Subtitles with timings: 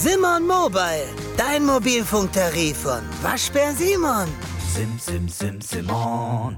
[0.00, 4.28] Simon Mobile, dein Mobilfunktarif von Waschbär Simon.
[4.72, 6.56] Sim, sim, sim, Simon.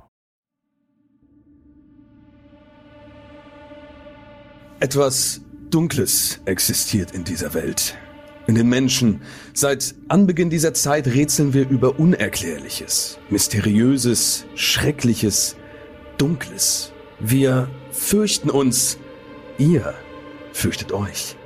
[4.79, 5.41] Etwas
[5.71, 7.97] Dunkles existiert in dieser Welt.
[8.47, 9.23] In den Menschen.
[9.55, 15.57] Seit Anbeginn dieser Zeit rätseln wir über Unerklärliches, Mysteriöses, Schreckliches,
[16.19, 16.93] Dunkles.
[17.19, 18.99] Wir fürchten uns.
[19.57, 19.95] Ihr
[20.53, 21.37] fürchtet euch.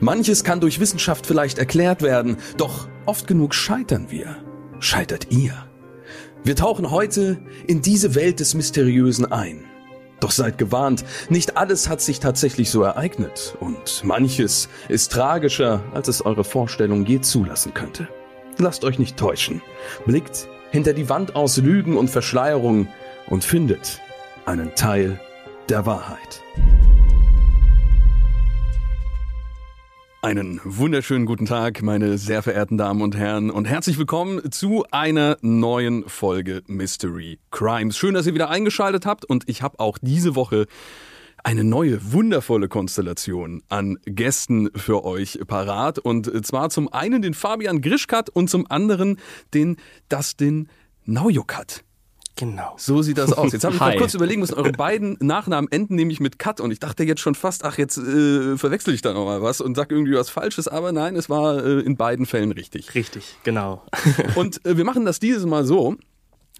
[0.00, 4.36] Manches kann durch Wissenschaft vielleicht erklärt werden, doch oft genug scheitern wir.
[4.78, 5.66] Scheitert ihr.
[6.44, 9.64] Wir tauchen heute in diese Welt des Mysteriösen ein.
[10.20, 16.08] Doch seid gewarnt, nicht alles hat sich tatsächlich so ereignet und manches ist tragischer, als
[16.08, 18.08] es eure Vorstellung je zulassen könnte.
[18.58, 19.60] Lasst euch nicht täuschen.
[20.06, 22.88] Blickt hinter die Wand aus Lügen und Verschleierung
[23.26, 24.00] und findet
[24.46, 25.20] einen Teil
[25.68, 26.42] der Wahrheit.
[30.26, 35.38] Einen wunderschönen guten Tag, meine sehr verehrten Damen und Herren, und herzlich willkommen zu einer
[35.40, 37.96] neuen Folge Mystery Crimes.
[37.96, 40.66] Schön, dass ihr wieder eingeschaltet habt und ich habe auch diese Woche
[41.44, 46.00] eine neue, wundervolle Konstellation an Gästen für euch parat.
[46.00, 49.20] Und zwar zum einen den Fabian Grischkat und zum anderen
[49.54, 49.76] den
[50.08, 50.68] Dustin
[51.04, 51.84] Naujokat.
[52.36, 52.74] Genau.
[52.76, 53.52] So sieht das aus.
[53.52, 56.70] Jetzt habe ich mal kurz überlegen müssen, eure beiden Nachnamen enden nämlich mit Cut und
[56.70, 59.90] ich dachte jetzt schon fast, ach, jetzt äh, verwechsel ich da nochmal was und sag
[59.90, 62.94] irgendwie was Falsches, aber nein, es war äh, in beiden Fällen richtig.
[62.94, 63.82] Richtig, genau.
[64.34, 65.96] Und äh, wir machen das dieses Mal so,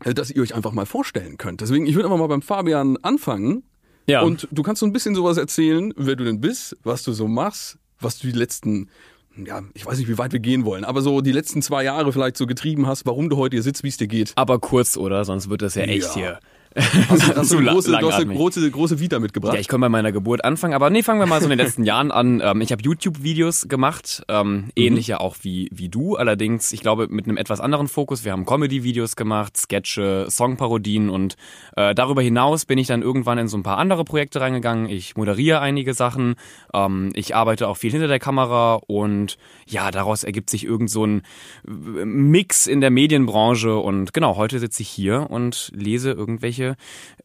[0.04, 1.60] äh, dass ihr euch einfach mal vorstellen könnt.
[1.60, 3.62] Deswegen, ich würde einfach mal beim Fabian anfangen
[4.06, 4.22] Ja.
[4.22, 7.28] und du kannst so ein bisschen sowas erzählen, wer du denn bist, was du so
[7.28, 8.88] machst, was du die letzten
[9.44, 12.12] ja, ich weiß nicht, wie weit wir gehen wollen, aber so die letzten zwei Jahre
[12.12, 14.32] vielleicht so getrieben hast, warum du heute hier sitzt, wie es dir geht.
[14.36, 15.24] aber kurz, oder?
[15.24, 16.14] Sonst wird das ja echt Ja.
[16.14, 16.40] hier.
[17.08, 19.54] Hast du, hast du große, du hast eine große, große Vita mitgebracht?
[19.54, 21.58] Ja, ich konnte bei meiner Geburt anfangen, aber nee, fangen wir mal so in den
[21.58, 22.26] letzten Jahren an.
[22.46, 27.24] Ähm, ich habe YouTube-Videos gemacht, ähm, ähnliche auch wie, wie du, allerdings, ich glaube, mit
[27.24, 28.24] einem etwas anderen Fokus.
[28.24, 31.36] Wir haben Comedy-Videos gemacht, Sketche, Songparodien und
[31.76, 34.88] äh, darüber hinaus bin ich dann irgendwann in so ein paar andere Projekte reingegangen.
[34.88, 36.34] Ich moderiere einige Sachen,
[36.74, 41.06] ähm, ich arbeite auch viel hinter der Kamera und ja, daraus ergibt sich irgend so
[41.06, 41.22] ein
[41.66, 46.65] äh, Mix in der Medienbranche und genau, heute sitze ich hier und lese irgendwelche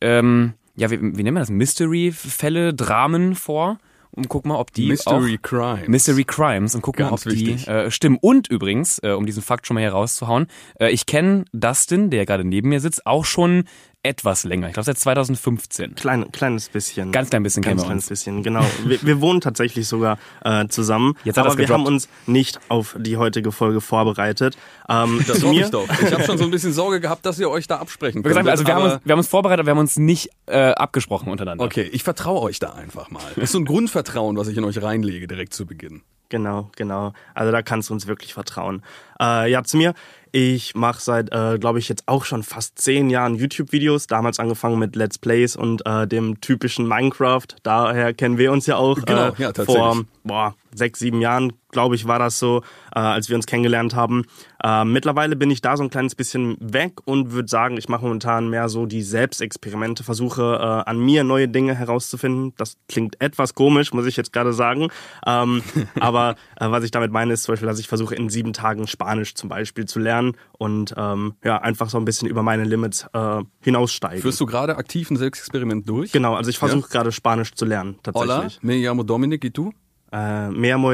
[0.02, 1.50] ähm, ja, wie, wie nennt man das?
[1.50, 3.78] Mystery-Fälle, Dramen vor
[4.12, 5.88] und guck mal, ob die Mystery auch Crimes.
[5.88, 7.68] Mystery Crimes und guck mal, Ganz ob die wichtig.
[7.68, 8.18] äh, stimmen.
[8.20, 10.48] Und übrigens, äh, um diesen Fakt schon mal hier rauszuhauen,
[10.80, 13.66] äh, ich kenne Dustin, der gerade neben mir sitzt, auch schon
[14.04, 14.68] etwas länger.
[14.68, 15.96] Ich glaube seit 2015.
[15.96, 17.12] Klein, kleines bisschen.
[17.12, 18.10] Ganz klein bisschen kennen Ganz wir kleines uns.
[18.10, 18.66] bisschen, genau.
[18.86, 21.14] Wir, wir wohnen tatsächlich sogar äh, zusammen.
[21.24, 24.58] Jetzt hat aber wir haben uns nicht auf die heutige Folge vorbereitet.
[24.90, 25.88] Ähm, Das zu hoffe mir, ich doch.
[26.02, 28.48] Ich habe schon so ein bisschen Sorge gehabt, dass ihr euch da absprechen könnt.
[28.48, 31.30] also wir haben, uns, wir haben uns vorbereitet, aber wir haben uns nicht äh, abgesprochen
[31.32, 31.64] untereinander.
[31.64, 33.22] Okay, ich vertraue euch da einfach mal.
[33.36, 36.02] Das ist so ein Grundvertrauen, was ich in euch reinlege direkt zu Beginn.
[36.30, 37.12] Genau, genau.
[37.34, 38.84] Also da kannst du uns wirklich vertrauen.
[39.20, 39.94] Äh, ja, zu mir.
[40.34, 44.08] Ich mache seit, äh, glaube ich, jetzt auch schon fast zehn Jahren YouTube-Videos.
[44.08, 47.48] Damals angefangen mit Let's Plays und äh, dem typischen Minecraft.
[47.64, 48.98] Daher kennen wir uns ja auch.
[49.04, 49.76] Genau, äh, ja, tatsächlich.
[49.76, 52.62] Vor boah, sechs, sieben Jahren, glaube ich, war das so,
[52.96, 54.26] äh, als wir uns kennengelernt haben.
[54.64, 58.04] Äh, mittlerweile bin ich da so ein kleines bisschen weg und würde sagen, ich mache
[58.04, 62.54] momentan mehr so die Selbstexperimente, versuche äh, an mir neue Dinge herauszufinden.
[62.58, 64.90] Das klingt etwas komisch, muss ich jetzt gerade sagen.
[65.26, 65.64] Ähm,
[66.00, 68.88] aber äh, was ich damit meine, ist zum Beispiel, dass ich versuche, in sieben Tagen
[68.88, 73.08] Spanisch zum Beispiel zu lernen und ähm, ja, einfach so ein bisschen über meine Limits
[73.14, 74.22] äh, hinaussteigen.
[74.22, 76.12] Führst du gerade aktiv ein Selbstexperiment durch?
[76.12, 78.64] genau, also ich versuche gerade Spanisch zu lernen, Hola, tatsächlich.
[78.64, 79.74] me llamo Dominic, y tú?
[80.12, 80.92] Äh, me llamo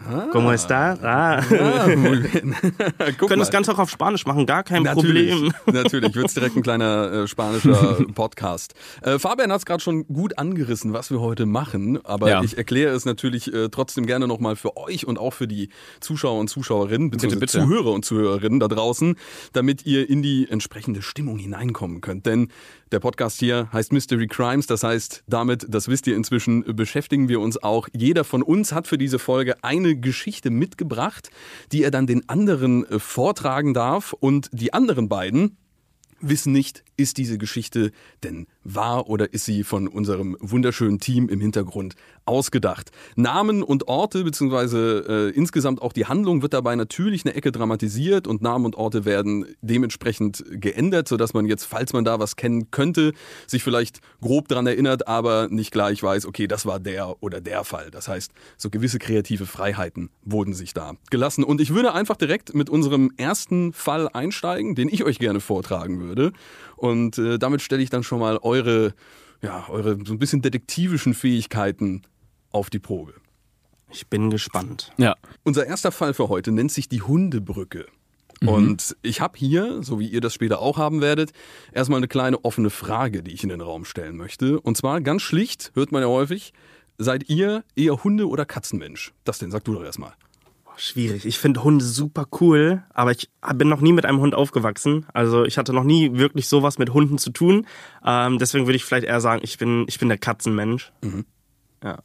[0.00, 0.30] Dustin.
[0.32, 0.98] ¿Cómo está?
[1.02, 1.40] Ah.
[1.40, 2.54] Ah, muy bien.
[3.18, 5.52] Können das Ganze auch auf Spanisch machen, gar kein Natürlich, Problem.
[5.66, 8.74] natürlich wird's direkt ein kleiner äh, spanischer Podcast.
[9.02, 12.42] Äh, Fabian hat's gerade schon gut angerissen, was wir heute machen, aber Ja.
[12.42, 15.68] ich erkläre es natürlich äh, trotzdem gerne nochmal für euch und auch für die
[16.00, 17.58] Zuschauer und Zuschauerinnen, beziehungsweise bitte.
[17.60, 19.16] Zuhörer und Zuhörerinnen da draußen,
[19.52, 22.26] damit ihr in die entsprechende Stimmung hineinkommen könnt.
[22.26, 22.48] Denn
[22.92, 27.38] der Podcast hier heißt Mystery Crimes, das heißt, damit, das wisst ihr inzwischen, beschäftigen wir
[27.40, 27.86] uns auch.
[27.92, 31.30] Jeder von uns hat für diese Folge eine Geschichte mitgebracht,
[31.72, 34.12] die er dann den anderen äh, vortragen darf.
[34.12, 35.56] Und die anderen beiden
[36.20, 37.92] wissen nicht, ist diese Geschichte
[38.22, 41.94] denn wahr oder ist sie von unserem wunderschönen Team im Hintergrund
[42.26, 42.90] ausgedacht.
[43.16, 48.26] Namen und Orte beziehungsweise äh, insgesamt auch die Handlung wird dabei natürlich eine Ecke dramatisiert
[48.26, 52.70] und Namen und Orte werden dementsprechend geändert, sodass man jetzt, falls man da was kennen
[52.70, 53.12] könnte,
[53.46, 57.64] sich vielleicht grob dran erinnert, aber nicht gleich weiß, okay, das war der oder der
[57.64, 57.90] Fall.
[57.90, 61.42] Das heißt, so gewisse kreative Freiheiten wurden sich da gelassen.
[61.42, 66.00] Und ich würde einfach direkt mit unserem ersten Fall einsteigen, den ich euch gerne vortragen
[66.00, 66.32] würde.
[66.76, 68.94] Und äh, damit stelle ich dann schon mal eure,
[69.42, 72.02] ja, eure so ein bisschen detektivischen Fähigkeiten
[72.50, 73.14] auf die Probe.
[73.92, 74.92] Ich bin gespannt.
[74.98, 75.16] Ja.
[75.44, 77.86] Unser erster Fall für heute nennt sich die Hundebrücke.
[78.46, 81.32] Und ich habe hier, so wie ihr das später auch haben werdet,
[81.72, 84.58] erstmal eine kleine offene Frage, die ich in den Raum stellen möchte.
[84.60, 86.54] Und zwar ganz schlicht, hört man ja häufig,
[86.96, 89.12] seid ihr eher Hunde- oder Katzenmensch?
[89.24, 90.14] Das denn, sag du doch erstmal.
[90.80, 91.26] Schwierig.
[91.26, 95.04] Ich finde Hunde super cool, aber ich bin noch nie mit einem Hund aufgewachsen.
[95.12, 97.66] Also ich hatte noch nie wirklich sowas mit Hunden zu tun.
[98.02, 100.90] Ähm, deswegen würde ich vielleicht eher sagen, ich bin, ich bin der Katzenmensch.
[101.84, 101.98] Ja.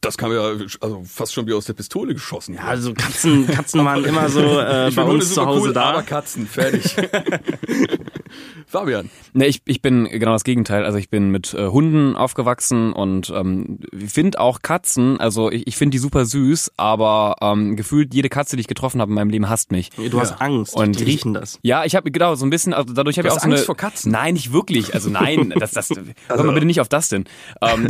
[0.00, 0.42] Das kam ja
[0.80, 2.54] also fast schon wie aus der Pistole geschossen.
[2.54, 5.84] Ja, also Katzen, Katzen waren immer so äh, ich bei uns zu Hause cool, da.
[5.84, 6.94] aber Katzen, fertig.
[8.66, 9.10] Fabian.
[9.32, 10.84] Ne, ich, ich bin genau das Gegenteil.
[10.84, 15.76] Also ich bin mit äh, Hunden aufgewachsen und ähm, finde auch Katzen, also ich, ich
[15.76, 19.30] finde die super süß, aber ähm, gefühlt jede Katze, die ich getroffen habe in meinem
[19.30, 19.90] Leben, hasst mich.
[19.90, 20.74] Du hast Angst.
[20.74, 21.58] Und die ich- riechen das.
[21.62, 23.54] Ja, ich habe genau so ein bisschen, also dadurch habe ich auch so eine.
[23.54, 24.10] Angst vor Katzen?
[24.12, 24.94] Nein, nicht wirklich.
[24.94, 25.90] Also nein, das, das.
[26.28, 27.24] hör mal bitte nicht auf das denn.
[27.62, 27.86] Ähm,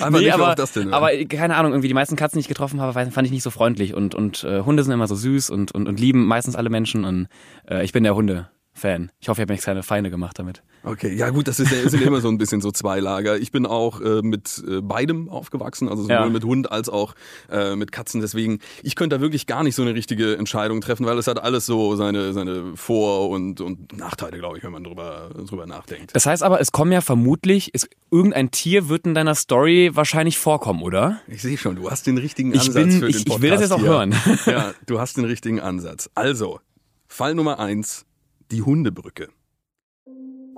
[0.00, 0.92] Einmal nicht aber, auf das denn.
[0.92, 3.50] aber keine Ahnung, irgendwie die meisten Katzen, die ich getroffen habe, fand ich nicht so
[3.50, 6.70] freundlich und und äh, Hunde sind immer so süß und und, und lieben meistens alle
[6.70, 7.28] Menschen und
[7.68, 9.10] äh, ich bin der Hunde-Fan.
[9.20, 10.62] Ich hoffe, ich habe mir keine Feinde gemacht damit.
[10.88, 13.36] Okay, ja gut, das ist, ja- sind immer so ein bisschen so zwei Lager.
[13.38, 16.28] Ich bin auch äh, mit äh, beidem aufgewachsen, also sowohl Ja.
[16.28, 17.14] mit Hund als auch
[17.50, 18.20] äh, mit Katzen.
[18.20, 21.42] Deswegen, ich könnte da wirklich gar nicht so eine richtige Entscheidung treffen, weil es hat
[21.42, 26.14] alles so seine, seine Vor- und, und Nachteile, glaube ich, wenn man drüber, drüber nachdenkt.
[26.14, 30.38] Das heißt aber, es kommen ja vermutlich, ist, irgendein Tier wird in deiner Story wahrscheinlich
[30.38, 31.20] vorkommen, oder?
[31.26, 33.42] Ich sehe schon, du hast den richtigen Ich Ansatz bin- für den ich- ich Podcast
[33.42, 33.88] will das jetzt auch hier.
[33.88, 34.14] hören.
[34.46, 36.08] Ja, du hast den richtigen Ansatz.
[36.14, 36.60] Also,
[37.08, 38.04] Fall Nummer eins,
[38.52, 39.28] die Hundebrücke.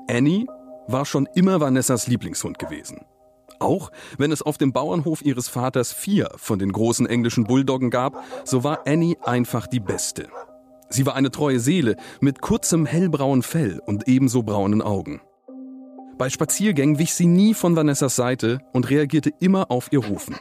[0.08, 0.46] Annie
[0.86, 3.04] war schon immer Vanessas Lieblingshund gewesen.
[3.60, 8.22] Auch wenn es auf dem Bauernhof ihres Vaters vier von den großen englischen Bulldoggen gab,
[8.44, 10.28] so war Annie einfach die beste.
[10.90, 15.20] Sie war eine treue Seele mit kurzem hellbraunen Fell und ebenso braunen Augen.
[16.16, 20.36] Bei Spaziergängen wich sie nie von Vanessas Seite und reagierte immer auf ihr Rufen.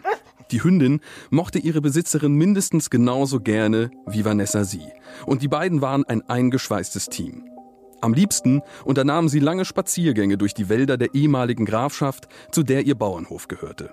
[0.52, 4.88] Die Hündin mochte ihre Besitzerin mindestens genauso gerne wie Vanessa sie.
[5.26, 7.44] Und die beiden waren ein eingeschweißtes Team.
[8.02, 12.96] Am liebsten unternahmen sie lange Spaziergänge durch die Wälder der ehemaligen Grafschaft, zu der ihr
[12.96, 13.92] Bauernhof gehörte.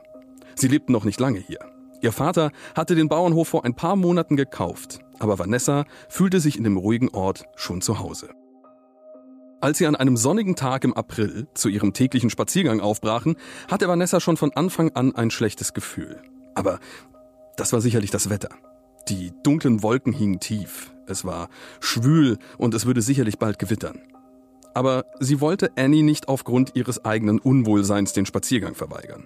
[0.54, 1.58] Sie lebten noch nicht lange hier.
[2.02, 6.64] Ihr Vater hatte den Bauernhof vor ein paar Monaten gekauft, aber Vanessa fühlte sich in
[6.64, 8.28] dem ruhigen Ort schon zu Hause.
[9.62, 13.36] Als sie an einem sonnigen Tag im April zu ihrem täglichen Spaziergang aufbrachen,
[13.70, 16.20] hatte Vanessa schon von Anfang an ein schlechtes Gefühl.
[16.54, 16.78] Aber
[17.56, 18.50] das war sicherlich das Wetter.
[19.08, 21.48] Die dunklen Wolken hingen tief, es war
[21.80, 24.00] schwül und es würde sicherlich bald gewittern.
[24.74, 29.24] Aber sie wollte Annie nicht aufgrund ihres eigenen Unwohlseins den Spaziergang verweigern.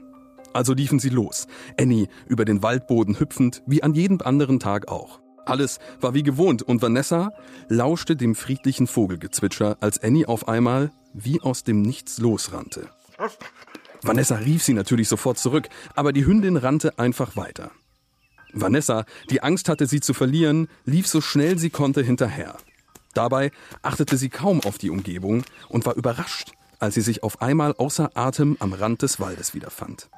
[0.52, 1.46] Also liefen sie los,
[1.78, 5.20] Annie über den Waldboden hüpfend, wie an jedem anderen Tag auch.
[5.46, 7.32] Alles war wie gewohnt und Vanessa
[7.68, 12.88] lauschte dem friedlichen Vogelgezwitscher, als Annie auf einmal wie aus dem Nichts losrannte.
[14.02, 17.70] Vanessa rief sie natürlich sofort zurück, aber die Hündin rannte einfach weiter.
[18.52, 22.56] Vanessa, die Angst hatte, sie zu verlieren, lief so schnell sie konnte hinterher.
[23.14, 23.50] Dabei
[23.82, 28.10] achtete sie kaum auf die Umgebung und war überrascht, als sie sich auf einmal außer
[28.14, 30.08] Atem am Rand des Waldes wiederfand.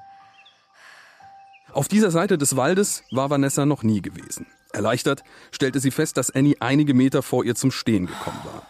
[1.73, 4.47] Auf dieser Seite des Waldes war Vanessa noch nie gewesen.
[4.73, 5.23] Erleichtert
[5.53, 8.67] stellte sie fest, dass Annie einige Meter vor ihr zum Stehen gekommen war.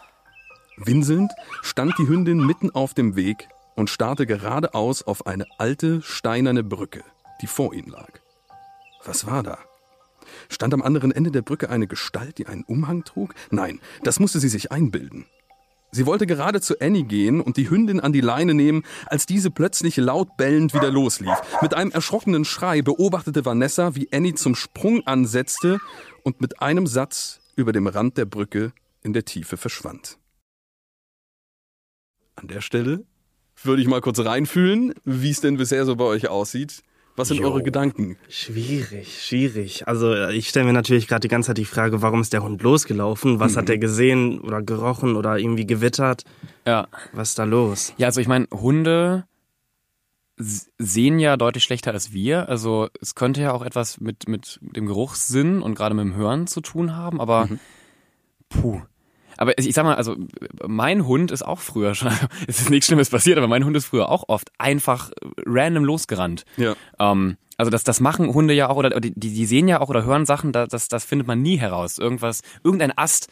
[0.77, 6.63] Winselnd stand die Hündin mitten auf dem Weg und starrte geradeaus auf eine alte steinerne
[6.63, 7.03] Brücke,
[7.43, 8.21] die vor ihnen lag.
[9.05, 9.59] Was war da?
[10.49, 13.35] Stand am anderen Ende der Brücke eine Gestalt, die einen Umhang trug?
[13.51, 15.27] Nein, das musste sie sich einbilden.
[15.93, 19.51] Sie wollte gerade zu Annie gehen und die Hündin an die Leine nehmen, als diese
[19.51, 21.35] plötzlich laut bellend wieder loslief.
[21.63, 25.79] Mit einem erschrockenen Schrei beobachtete Vanessa, wie Annie zum Sprung ansetzte
[26.23, 30.19] und mit einem Satz über dem Rand der Brücke in der Tiefe verschwand.
[32.37, 33.05] An der Stelle
[33.63, 36.83] würde ich mal kurz reinfühlen, wie es denn bisher so bei euch aussieht.
[37.21, 37.49] Was sind Jo.
[37.49, 38.17] eure Gedanken?
[38.29, 39.87] Schwierig, schwierig.
[39.87, 42.43] Also äh, ich stelle mir natürlich gerade die ganze Zeit die Frage, warum ist der
[42.43, 43.41] Hund losgelaufen?
[43.41, 46.25] Was hat er gesehen oder gerochen oder irgendwie gewittert?
[46.67, 46.89] Ja.
[47.13, 47.93] Was ist da los?
[47.99, 49.25] Ja, also ich meine, Hunde
[50.39, 52.49] sehen ja deutlich schlechter als wir.
[52.49, 56.47] Also es könnte ja auch etwas mit, mit dem Geruchssinn und gerade mit dem Hören
[56.47, 57.49] zu tun haben, aber
[58.49, 58.81] puh.
[59.41, 60.17] Aber ich sag mal, also
[60.67, 62.13] mein Hund ist auch früher schon,
[62.47, 65.11] es ist nichts Schlimmes passiert, aber mein Hund ist früher auch oft einfach
[65.47, 66.45] random losgerannt.
[66.59, 66.75] Ja.
[66.99, 70.05] Ähm, also das, das machen Hunde ja auch, oder die, die sehen ja auch oder
[70.05, 71.99] hören Sachen, da- das, das findet man nie heraus.
[71.99, 73.29] Irgendwas, irgendein Ast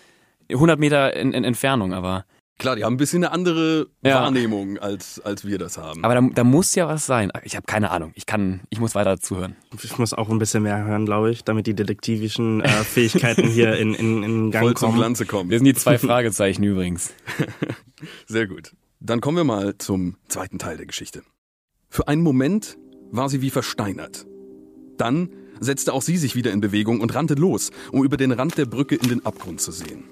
[0.50, 2.24] 100 Meter in, in Entfernung, aber
[2.58, 4.16] Klar, die haben ein bisschen eine andere Ja.
[4.22, 6.04] Wahrnehmung, als, als wir das haben.
[6.04, 7.30] Aber da, da muss ja was sein.
[7.44, 8.10] Ich habe keine Ahnung.
[8.16, 9.54] Ich kann, ich muss weiter zuhören.
[9.80, 13.76] Ich muss auch ein bisschen mehr hören, glaube ich, damit die detektivischen äh, Fähigkeiten hier
[13.76, 14.98] in, in, in Gang Voll zum kommen.
[14.98, 15.50] Glanze kommen.
[15.50, 17.12] Wir sind die zwei Fragezeichen übrigens.
[18.26, 18.72] Sehr gut.
[19.00, 21.22] Dann kommen wir mal zum zweiten Teil der Geschichte.
[21.88, 22.76] Für einen Moment
[23.12, 24.26] war sie wie versteinert.
[24.96, 28.58] Dann, setzte auch sie sich wieder in Bewegung und rannte los, um über den Rand
[28.58, 30.04] der Brücke in den Abgrund zu sehen.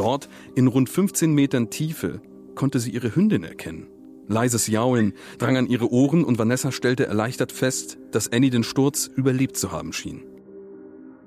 [0.00, 2.22] Dort, in rund 15 Metern Tiefe,
[2.54, 3.86] konnte sie ihre Hündin erkennen.
[4.28, 9.10] Leises Jaulen drang an ihre Ohren und Vanessa stellte erleichtert fest, dass Annie den Sturz
[9.14, 10.22] überlebt zu haben schien.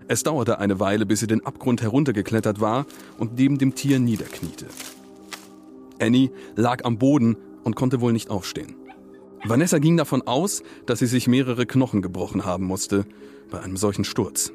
[0.08, 2.88] Es dauerte eine Weile, bis sie den Abgrund heruntergeklettert war
[3.20, 4.66] und neben dem Tier niederkniete.
[6.00, 8.74] Annie lag am Boden und konnte wohl nicht aufstehen.
[9.44, 13.06] Vanessa ging davon aus, dass sie sich mehrere Knochen gebrochen haben musste
[13.52, 14.52] bei einem solchen Sturz.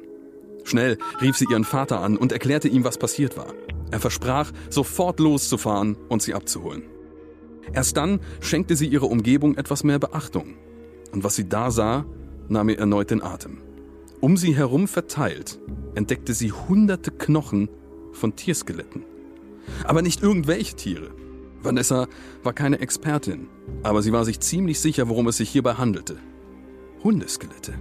[0.65, 3.53] Schnell rief sie ihren Vater an und erklärte ihm, was passiert war.
[3.91, 6.83] Er versprach, sofort loszufahren und sie abzuholen.
[7.73, 10.55] Erst dann schenkte sie ihrer Umgebung etwas mehr Beachtung.
[11.11, 12.05] Und was sie da sah,
[12.47, 13.61] nahm ihr erneut den Atem.
[14.21, 15.59] Um sie herum verteilt
[15.95, 17.69] entdeckte sie hunderte Knochen
[18.11, 19.03] von Tierskeletten.
[19.83, 21.11] Aber nicht irgendwelche Tiere.
[21.61, 22.07] Vanessa
[22.43, 23.47] war keine Expertin,
[23.83, 26.17] aber sie war sich ziemlich sicher, worum es sich hierbei handelte.
[27.03, 27.73] Hundeskelette.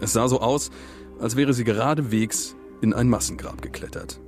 [0.00, 0.70] Es sah so aus,
[1.18, 4.20] als wäre sie geradewegs in ein Massengrab geklettert.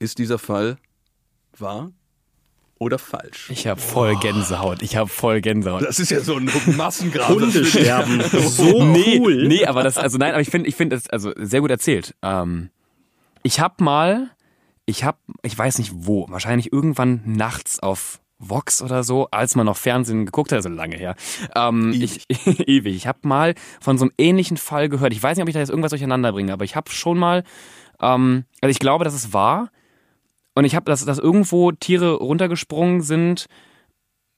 [0.00, 0.78] Ist dieser Fall
[1.58, 1.92] wahr
[2.78, 3.50] oder falsch?
[3.50, 4.80] Ich habe voll Gänsehaut.
[4.80, 5.82] Ich habe voll Gänsehaut.
[5.82, 7.28] Das ist ja so ein Massengrab.
[7.28, 8.22] Hunde sterben.
[8.22, 9.46] So nee, cool.
[9.46, 12.14] nee, aber das, also nein, aber ich finde, ich finde es also sehr gut erzählt.
[12.22, 12.70] Ähm,
[13.42, 14.30] ich habe mal,
[14.86, 19.66] ich habe, ich weiß nicht wo, wahrscheinlich irgendwann nachts auf Vox oder so, als man
[19.66, 21.14] noch Fernsehen geguckt hat, also lange her.
[21.54, 22.24] Ähm, Ewig.
[22.26, 22.96] Ich, ewig.
[22.96, 25.12] Ich habe mal von so einem ähnlichen Fall gehört.
[25.12, 27.44] Ich weiß nicht, ob ich da jetzt irgendwas durcheinander bringe, aber ich habe schon mal,
[28.00, 29.70] ähm, also ich glaube, dass es war.
[30.60, 33.46] Und ich habe, dass, dass irgendwo Tiere runtergesprungen sind.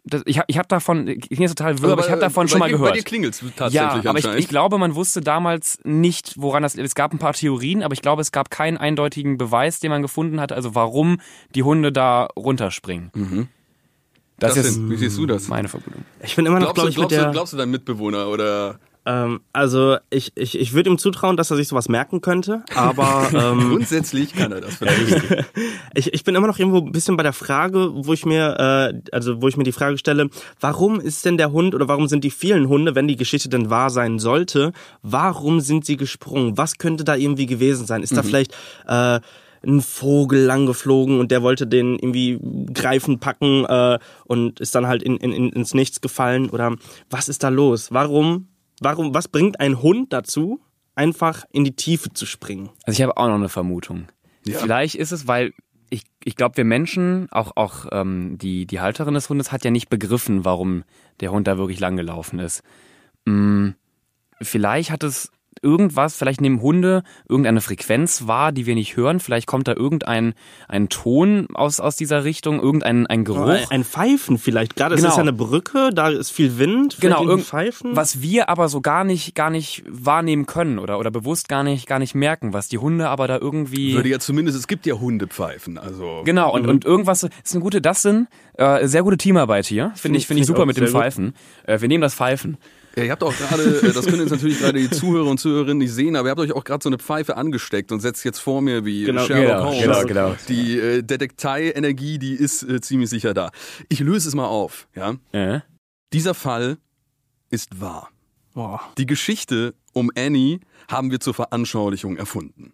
[0.04, 2.46] Das, ich habe ich hab davon, ich bin jetzt total wirr, aber ich habe davon
[2.46, 2.92] schon mal dir, gehört.
[2.92, 6.76] Bei dir klingelt tatsächlich Ja, aber ich, ich glaube, man wusste damals nicht, woran das.
[6.76, 10.00] Es gab ein paar Theorien, aber ich glaube, es gab keinen eindeutigen Beweis, den man
[10.00, 11.18] gefunden hat, also warum
[11.56, 13.48] die Hunde da runterspringen.
[14.38, 15.48] Das, Das ist denn, wie siehst du das?
[15.48, 16.04] meine Vermutung.
[16.22, 17.24] Ich bin immer noch, Glaubst, glaube du, ich, mit glaubst, der...
[17.26, 21.50] du, glaubst du deinem Mitbewohner oder Ähm, also ich, ich, ich würde ihm zutrauen, dass
[21.50, 25.46] er sich sowas merken könnte, aber ähm, grundsätzlich kann er das vielleicht?
[25.94, 29.00] ich, ich bin immer noch irgendwo ein bisschen bei der Frage, wo ich mir, äh,
[29.10, 30.30] also wo ich mir die Frage stelle,
[30.60, 33.70] warum ist denn der Hund oder warum sind die vielen Hunde, wenn die Geschichte denn
[33.70, 36.56] wahr sein sollte, warum sind sie gesprungen?
[36.56, 38.04] Was könnte da irgendwie gewesen sein?
[38.04, 38.54] Ist da vielleicht
[38.86, 39.18] äh,
[39.64, 42.38] ein Vogel langgeflogen und der wollte den irgendwie
[42.72, 46.50] greifen, packen äh, und ist dann halt in, in, ins Nichts gefallen?
[46.50, 46.76] Oder
[47.10, 47.92] was ist da los?
[47.92, 48.48] Warum,
[48.84, 50.60] warum, was bringt ein Hund dazu,
[50.94, 52.70] einfach in die Tiefe zu springen?
[52.84, 54.08] Also ich habe auch noch eine Vermutung.
[54.44, 54.58] Ja.
[54.58, 55.52] Vielleicht ist es, weil
[55.90, 59.70] ich, ich glaube, wir Menschen, auch, auch ähm, die, die Halterin des Hundes hat ja
[59.70, 60.84] nicht begriffen, warum
[61.20, 62.62] der Hund da wirklich lang gelaufen ist.
[63.26, 63.70] Mm,
[64.40, 65.30] vielleicht hat es
[65.60, 69.20] irgendwas, vielleicht nehmen Hunde irgendeine Frequenz wahr, die wir nicht hören.
[69.20, 70.34] Vielleicht kommt da irgendein
[70.68, 73.48] ein Ton aus, aus dieser Richtung, irgendein ein Geruch.
[73.48, 74.76] Ein, ein Pfeifen vielleicht.
[74.76, 75.10] Gerade es Genau.
[75.10, 76.98] ist ja eine Brücke, da ist viel Wind.
[77.00, 77.96] Genau, irgendwie irgend, Pfeifen.
[77.96, 81.86] was wir aber so gar nicht, gar nicht wahrnehmen können oder, oder bewusst gar nicht,
[81.86, 83.94] gar nicht merken, was die Hunde aber da irgendwie.
[83.94, 86.22] Würde ja zumindest, es gibt ja Hundepfeifen, also.
[86.24, 89.92] Genau, und, und irgendwas, ist eine gute, das sind, äh, sehr gute Teamarbeit hier.
[89.94, 90.88] Finde ich, finde ich Find ich super mit dem.
[90.88, 91.34] Pfeifen.
[91.64, 92.58] Äh, wir nehmen das Pfeifen.
[92.96, 95.78] Ja, ihr habt auch gerade, äh, das können jetzt natürlich gerade die Zuhörer und Zuhörerinnen
[95.78, 98.38] nicht sehen, aber ihr habt euch auch gerade so eine Pfeife angesteckt und setzt jetzt
[98.38, 99.82] vor mir wie Genau, Sherlock genau, Holmes.
[99.82, 100.36] genau, genau.
[100.48, 103.50] Die äh, Detektei-Energie, die ist äh, ziemlich sicher da.
[103.88, 105.14] Ich löse es mal auf, ja.
[105.32, 105.60] Äh?
[106.12, 106.76] Dieser Fall
[107.50, 108.10] ist wahr.
[108.54, 108.80] Boah.
[108.98, 112.72] Die Geschichte um Annie haben wir zur Veranschaulichung erfunden.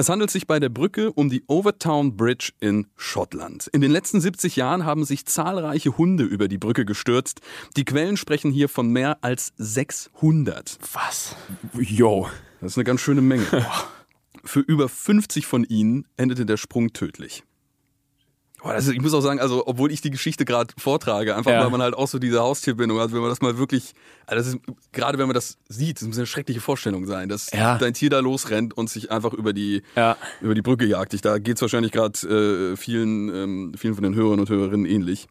[0.00, 3.66] Es handelt sich bei der Brücke um die Overtown Bridge in Schottland.
[3.72, 7.40] In den letzten 70 Jahren haben sich zahlreiche Hunde über die Brücke gestürzt.
[7.76, 10.78] Die Quellen sprechen hier von mehr als 600.
[10.92, 11.34] Was?
[11.76, 12.28] Yo.
[12.60, 13.44] Das ist eine ganz schöne Menge.
[14.44, 17.42] Für über 50 von ihnen endete der Sprung tödlich.
[18.76, 21.62] Ist, ich muss auch sagen, also obwohl ich die Geschichte gerade vortrage, einfach Ja.
[21.62, 23.92] weil man halt auch so diese Haustierbindung hat, wenn man das mal wirklich,
[24.26, 24.60] also das ist,
[24.92, 27.78] gerade wenn man das sieht, das muss eine schreckliche Vorstellung sein, dass Ja.
[27.78, 30.16] dein Tier da losrennt und sich einfach über die, Ja.
[30.40, 31.14] über die Brücke jagt.
[31.14, 32.18] Ich, da geht's wahrscheinlich gerade
[32.72, 35.28] äh, vielen, ähm, vielen von den Hörern und Hörerinnen ähnlich.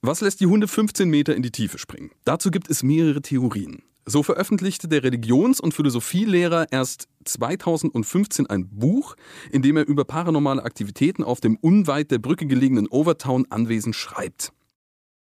[0.00, 2.10] Was lässt die Hunde 15 Meter in die Tiefe springen?
[2.24, 3.82] Dazu gibt es mehrere Theorien.
[4.04, 9.14] So veröffentlichte der Religions- und Philosophielehrer erst 2015 ein Buch,
[9.52, 14.52] in dem er über paranormale Aktivitäten auf dem unweit der Brücke gelegenen Overtown-Anwesen schreibt.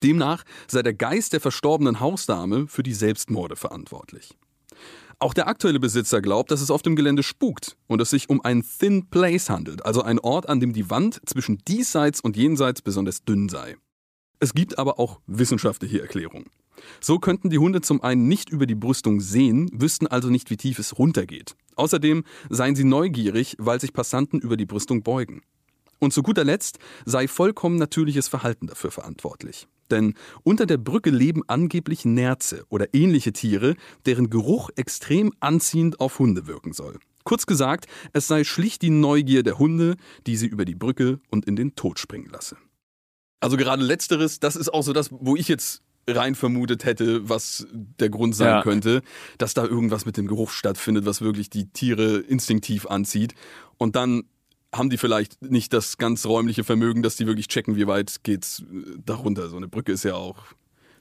[0.03, 4.37] Demnach sei der Geist der verstorbenen Hausdame für die Selbstmorde verantwortlich.
[5.19, 8.41] Auch der aktuelle Besitzer glaubt, dass es auf dem Gelände spukt und es sich um
[8.43, 12.81] einen Thin Place handelt, also ein Ort, an dem die Wand zwischen diesseits und jenseits
[12.81, 13.75] besonders dünn sei.
[14.39, 16.49] Es gibt aber auch wissenschaftliche Erklärungen.
[16.99, 20.57] So könnten die Hunde zum einen nicht über die Brüstung sehen, wüssten also nicht, wie
[20.57, 21.55] tief es runtergeht.
[21.75, 25.41] Außerdem seien sie neugierig, weil sich Passanten über die Brüstung beugen.
[25.99, 29.67] Und zu guter Letzt sei vollkommen natürliches Verhalten dafür verantwortlich.
[29.91, 36.17] Denn unter der Brücke leben angeblich Nerze oder ähnliche Tiere, deren Geruch extrem anziehend auf
[36.17, 36.97] Hunde wirken soll.
[37.23, 39.95] Kurz gesagt, es sei schlicht die Neugier der Hunde,
[40.25, 42.57] die sie über die Brücke und in den Tod springen lasse.
[43.39, 47.67] Also gerade letzteres, das ist auch so das, wo ich jetzt rein vermutet hätte, was
[47.71, 48.61] der Grund sein Ja.
[48.63, 49.01] könnte,
[49.37, 53.33] dass da irgendwas mit dem Geruch stattfindet, was wirklich die Tiere instinktiv anzieht.
[53.77, 54.23] Und dann
[54.73, 58.61] haben die vielleicht nicht das ganz räumliche Vermögen, dass die wirklich checken, wie weit geht's
[58.61, 59.49] äh, darunter.
[59.49, 60.37] So eine Brücke ist ja auch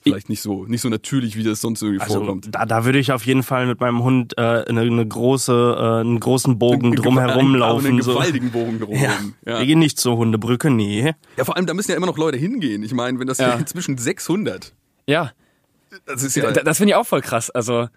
[0.02, 2.48] vielleicht nicht so, nicht so natürlich, wie das sonst irgendwie Also vorkommt.
[2.50, 6.00] da, da würde ich auf jeden Fall mit meinem Hund äh, eine, eine große, äh,
[6.00, 7.86] einen großen Bogen gewa- laufen.
[7.86, 8.14] Einen so.
[8.14, 9.34] gewaltigen Bogen drumherum.
[9.44, 9.52] Ja.
[9.52, 9.58] Ja.
[9.60, 11.14] Wir gehen nicht zur Hundebrücke, nee.
[11.36, 12.82] ja, vor allem, da müssen ja immer noch Leute hingehen.
[12.82, 13.52] Ich meine, wenn das Ja.
[13.54, 14.74] inzwischen 600,
[15.10, 15.32] Ja,
[16.06, 16.50] das ist ja...
[16.50, 17.50] Da- Das finde ich auch voll krass.
[17.50, 17.88] Also,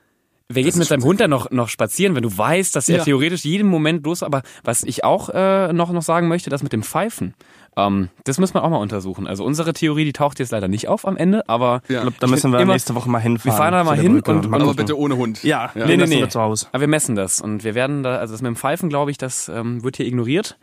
[0.50, 3.04] wer geht mit seinem Hund dann noch, noch spazieren, wenn du weißt, dass er Ja.
[3.04, 6.74] theoretisch jeden Moment los Aber was ich auch äh, noch, noch sagen möchte, das mit
[6.74, 7.34] dem Pfeifen.
[7.76, 9.26] Ähm, das müssen wir auch mal untersuchen.
[9.26, 11.98] Also unsere Theorie, die taucht jetzt leider nicht auf am Ende, aber Ja.
[11.98, 13.52] Ich glaube, da müssen wir immer- nächste Woche mal hinfahren.
[13.54, 15.44] wir fahren da mal hin und- mal aber bitte ohne Hund.
[15.44, 15.86] Ja, Ja.
[15.88, 16.18] nee, nee, nee.
[16.20, 16.68] wir zu Hause.
[16.72, 19.18] Aber wir messen das und wir werden da, also das mit dem Pfeifen, glaube ich,
[19.18, 20.58] das ähm, wird hier ignoriert.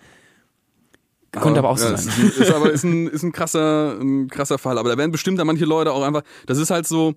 [1.33, 2.27] Könnte aber auch so ja, sein.
[2.27, 4.79] Ist, ist aber ist ein, ist ein krasser, ein krasser Fall.
[4.79, 6.23] Aber da werden bestimmt dann manche Leute auch einfach.
[6.47, 7.15] Das ist halt so,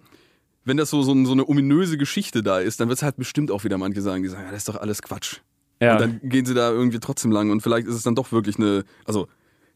[0.65, 3.49] wenn das so, so, so eine ominöse Geschichte da ist, dann wird es halt bestimmt
[3.51, 5.37] auch wieder manche sagen, die sagen, ja, das ist doch alles Quatsch.
[5.81, 5.93] Ja.
[5.93, 8.57] Und dann gehen sie da irgendwie trotzdem lang und vielleicht ist es dann doch wirklich
[8.57, 9.27] eine, also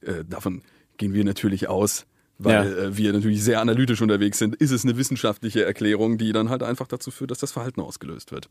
[0.02, 0.62] äh, davon
[0.98, 2.06] gehen wir natürlich aus,
[2.38, 2.84] weil Ja.
[2.86, 6.64] äh, wir natürlich sehr analytisch unterwegs sind, ist es eine wissenschaftliche Erklärung, die dann halt
[6.64, 8.48] einfach dazu führt, dass das Verhalten ausgelöst wird.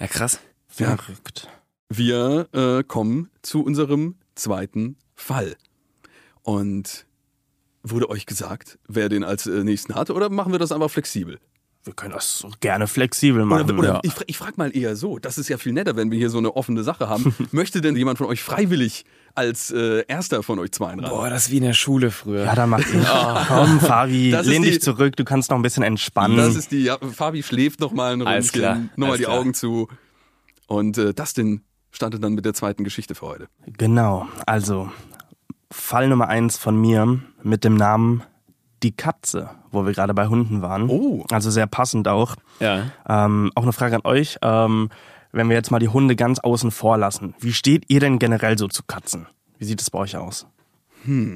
[0.00, 0.38] ja, krass.
[0.68, 1.48] Verrückt.
[1.88, 5.56] Wir äh, kommen zu unserem zweiten Fall.
[6.42, 7.06] Und
[7.82, 11.38] wurde euch gesagt, wer den als äh, nächsten hat, oder machen wir das einfach flexibel?
[11.84, 13.78] Wir können das so gerne flexibel Oder, machen.
[13.78, 14.00] oder ja.
[14.02, 16.38] ich, ich frage mal eher so, das ist ja viel netter, wenn wir hier so
[16.38, 17.32] eine offene Sache haben.
[17.52, 19.04] Möchte denn jemand von euch freiwillig
[19.36, 21.10] als äh, erster von euch zweien ran?
[21.10, 22.44] Boah, das ist wie in der Schule früher.
[22.44, 22.86] ja, dann mach ich.
[23.48, 26.36] Komm, Fabi, Das lehn die- dich zurück, du kannst noch ein bisschen entspannen.
[26.36, 29.38] Das ist die, ja, Fabi schläft noch mal ein Alles klar, Ründchen, nochmal die klar.
[29.38, 29.86] Augen zu.
[30.66, 33.46] Und äh, Dustin startet dann mit der zweiten Geschichte für heute.
[33.78, 34.90] Genau, also
[35.76, 38.22] Fall Nummer eins von mir mit dem Namen
[38.82, 40.88] Die Katze, wo wir gerade bei Hunden waren.
[40.88, 41.24] Oh.
[41.30, 42.36] Also sehr passend auch.
[42.60, 42.90] Ja.
[43.08, 44.38] Ähm, auch eine Frage an euch.
[44.42, 44.88] Ähm,
[45.32, 48.58] wenn wir jetzt mal die Hunde ganz außen vor lassen, wie steht ihr denn generell
[48.58, 49.26] so zu Katzen?
[49.58, 50.46] Wie sieht es bei euch aus?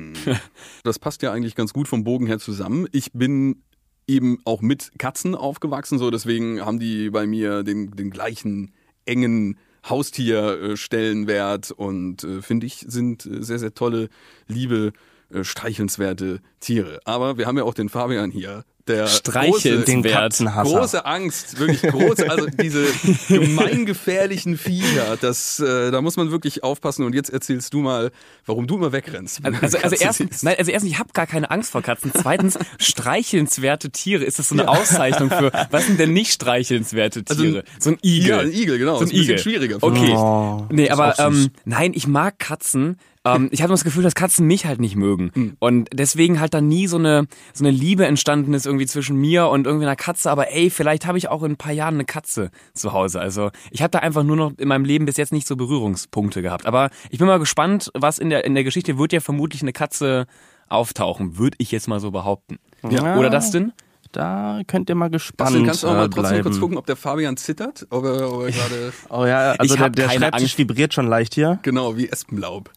[0.83, 2.89] Das passt ja eigentlich ganz gut vom Bogen her zusammen.
[2.91, 3.63] Ich bin
[4.09, 8.73] eben auch mit Katzen aufgewachsen, so deswegen haben die bei mir den, den gleichen
[9.05, 14.09] engen Haustierstellenwert und äh, finde ich sind äh, sehr, sehr tolle,
[14.47, 14.93] liebe,
[15.33, 17.01] äh, streichelnswerte Tiere.
[17.05, 19.85] Aber wir haben ja auch den Fabian hier, der Streichelnd.
[19.87, 22.85] große, Den große Angst, wirklich groß, also diese
[23.29, 28.11] gemeingefährlichen Viecher, das, äh, da muss man wirklich aufpassen und jetzt erzählst du mal,
[28.47, 29.41] warum du immer wegrennst.
[29.45, 32.11] Also, also, erstens, nein, also erstens, ich habe gar keine Angst vor Katzen.
[32.15, 34.25] Zweitens, streichelnswerte Tiere.
[34.25, 37.65] Ist das so eine Auszeichnung für, was sind denn nicht streichelnswerte Also ein- Tiere?
[37.79, 38.29] so ein Igel.
[38.29, 38.97] Ja, ein Igel, genau.
[38.99, 39.39] So ein ist ein bisschen Igel.
[39.39, 39.79] schwieriger.
[39.81, 40.13] Okay.
[40.15, 42.97] Oh, Nee, aber ähm, nein, ich mag Katzen.
[43.25, 45.57] Ähm, ich habe das Gefühl, dass Katzen mich halt nicht mögen.
[45.59, 49.49] Und deswegen halt da nie so eine, so eine Liebe entstanden ist irgendwie zwischen mir
[49.49, 50.31] und irgendwie einer Katze.
[50.31, 53.21] Aber ey, vielleicht habe ich auch in ein paar Jahren eine Katze zu Hause.
[53.21, 56.41] Also ich habe da einfach nur noch in meinem Leben bis jetzt nicht so Berührungspunkte
[56.41, 56.65] gehabt.
[56.67, 59.73] Aber ich bin mal gespannt, was in der, in der Geschichte wird ja vermutlich eine
[59.73, 60.27] Katze
[60.69, 62.59] auftauchen, würde ich jetzt mal so behaupten.
[62.89, 63.19] Ja.
[63.19, 63.73] Oder das denn?
[64.13, 66.43] Da könnt ihr mal gespannt Dustin, kannst du auch äh, mal trotzdem bleiben.
[66.45, 67.87] kurz gucken, ob der Fabian zittert?
[67.91, 70.59] Ob er, ob er gerade, Oh ja, also Ich der, der Schreibtisch Angst.
[70.59, 71.59] vibriert schon leicht hier.
[71.63, 72.71] genau, wie Espenlaub.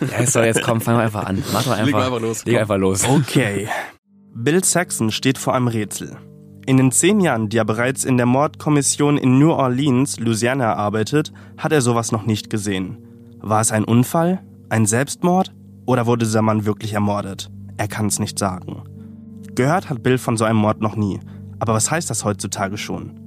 [0.00, 1.42] Ja, so, jetzt komm, fang einfach an.
[1.52, 2.60] Mach doch einfach, Leg mal einfach los, Leg komm.
[2.62, 3.04] einfach los.
[3.08, 3.68] Okay.
[4.34, 6.16] Bill Saxon steht vor einem Rätsel.
[6.66, 11.32] In den zehn Jahren, die er bereits in der Mordkommission in New Orleans, Louisiana arbeitet,
[11.56, 12.98] hat er sowas noch nicht gesehen.
[13.40, 14.44] War es ein Unfall?
[14.68, 15.54] Ein Selbstmord?
[15.86, 17.50] Oder wurde dieser Mann wirklich ermordet?
[17.78, 18.82] Er kann es nicht sagen.
[19.54, 21.20] Gehört hat Bill von so einem Mord noch nie.
[21.58, 23.18] Aber was heißt das heutzutage schon?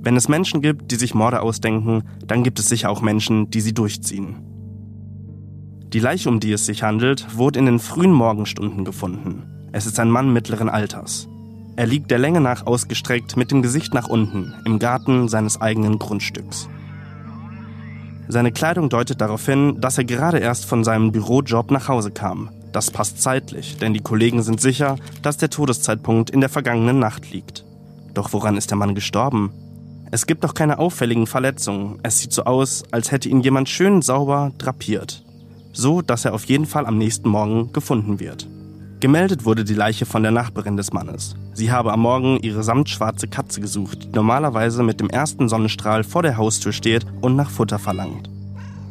[0.00, 3.60] Wenn es Menschen gibt, die sich Morde ausdenken, dann gibt es sicher auch Menschen, die
[3.60, 4.36] sie durchziehen.
[5.94, 9.70] Die Leiche, um die es sich handelt, wurde in den frühen Morgenstunden gefunden.
[9.72, 11.28] Es ist ein Mann mittleren Alters.
[11.76, 15.98] Er liegt der Länge nach ausgestreckt mit dem Gesicht nach unten im Garten seines eigenen
[15.98, 16.68] Grundstücks.
[18.28, 22.50] Seine Kleidung deutet darauf hin, dass er gerade erst von seinem Bürojob nach Hause kam.
[22.72, 27.30] Das passt zeitlich, denn die Kollegen sind sicher, dass der Todeszeitpunkt in der vergangenen Nacht
[27.30, 27.64] liegt.
[28.12, 29.52] Doch woran ist der Mann gestorben?
[30.10, 31.98] Es gibt doch keine auffälligen Verletzungen.
[32.02, 35.24] Es sieht so aus, als hätte ihn jemand schön sauber drapiert
[35.78, 38.48] so dass er auf jeden Fall am nächsten Morgen gefunden wird.
[39.00, 41.36] Gemeldet wurde die Leiche von der Nachbarin des Mannes.
[41.54, 46.22] Sie habe am Morgen ihre samtschwarze Katze gesucht, die normalerweise mit dem ersten Sonnenstrahl vor
[46.22, 48.28] der Haustür steht und nach Futter verlangt.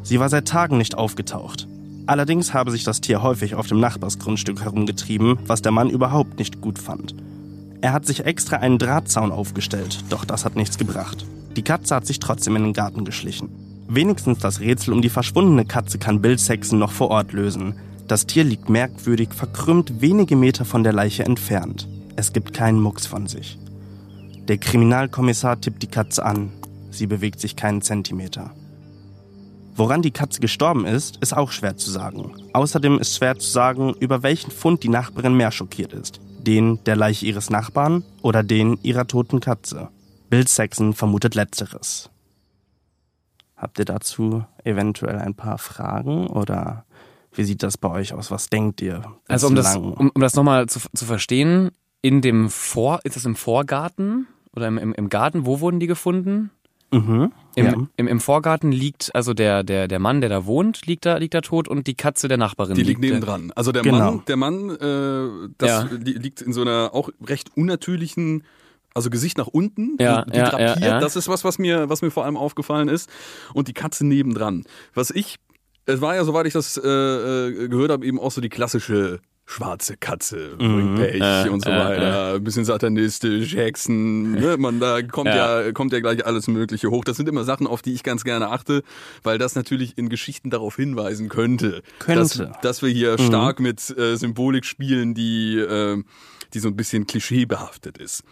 [0.04, 1.68] Sie war seit Tagen nicht aufgetaucht.
[2.06, 6.62] Allerdings habe sich das Tier häufig auf dem Nachbarsgrundstück herumgetrieben, was der Mann überhaupt nicht
[6.62, 7.14] gut fand.
[7.82, 11.26] Er hat sich extra einen Drahtzaun aufgestellt, doch das hat nichts gebracht.
[11.58, 13.67] Die Katze hat sich trotzdem in den Garten geschlichen.
[13.88, 17.76] Wenigstens das Rätsel um die verschwundene Katze kann Bill Saxon noch vor Ort lösen.
[18.08, 21.88] Das Tier liegt merkwürdig verkrümmt wenige Meter von der Leiche entfernt.
[22.16, 23.58] Es gibt keinen Mucks von sich.
[24.48, 26.52] Der Kriminalkommissar tippt die Katze an.
[26.90, 28.52] Sie bewegt sich keinen Zentimeter.
[29.76, 32.34] Woran die Katze gestorben ist, ist auch schwer zu sagen.
[32.54, 36.20] Außerdem ist schwer zu sagen, über welchen Fund die Nachbarin mehr schockiert ist.
[36.40, 39.90] Den der Leiche ihres Nachbarn oder den ihrer toten Katze.
[40.30, 42.10] Bill Saxon vermutet letzteres.
[43.58, 46.86] Habt ihr dazu eventuell ein paar Fragen oder
[47.34, 48.32] wie sieht das bei euch aus?
[48.32, 49.02] Was denkt ihr?
[49.28, 53.26] Also um das, um, um das nochmal zu, zu verstehen, in dem Vor, ist das
[53.26, 55.46] im Vorgarten oder im, im, im Garten?
[55.46, 56.52] Wo wurden die gefunden?
[56.92, 57.32] Mhm.
[57.56, 57.74] Im, ja.
[57.98, 61.34] im, Im Vorgarten liegt also der, der, der Mann, der da wohnt, liegt da, liegt
[61.34, 63.52] da tot und die Katze der Nachbarin Die liegt liegt nebendran.
[63.56, 63.98] Also der Genau.
[63.98, 65.82] Mann, der Mann, äh, das Ja.
[65.92, 68.44] li liegt in so einer auch recht unnatürlichen,
[68.98, 70.80] also Gesicht nach unten, Ja, die ja, drapiert.
[70.82, 71.00] ja.
[71.00, 73.10] Das ist was, was mir, was mir vor allem aufgefallen ist.
[73.54, 74.66] Und die Katze nebendran.
[74.94, 75.38] Was ich,
[75.86, 79.20] es war ja, soweit ich das äh, äh, gehört habe, eben auch so die klassische
[79.50, 82.34] schwarze Katze, bringt Pech Äh, und so äh, weiter.
[82.34, 84.58] Ein bisschen satanistisch, Hexen, ne?
[84.58, 85.62] man, da kommt ja.
[85.62, 85.72] Ja.
[85.72, 87.06] kommt ja gleich alles Mögliche hoch.
[87.06, 88.84] Das sind immer Sachen, auf die ich ganz gerne achte,
[89.24, 92.52] weil das natürlich in Geschichten darauf hinweisen könnte, Dass, Könnte.
[92.62, 96.04] dass wir hier stark mit äh, Symbolik spielen, die, äh,
[96.54, 98.24] die so ein bisschen klischeebehaftet ist.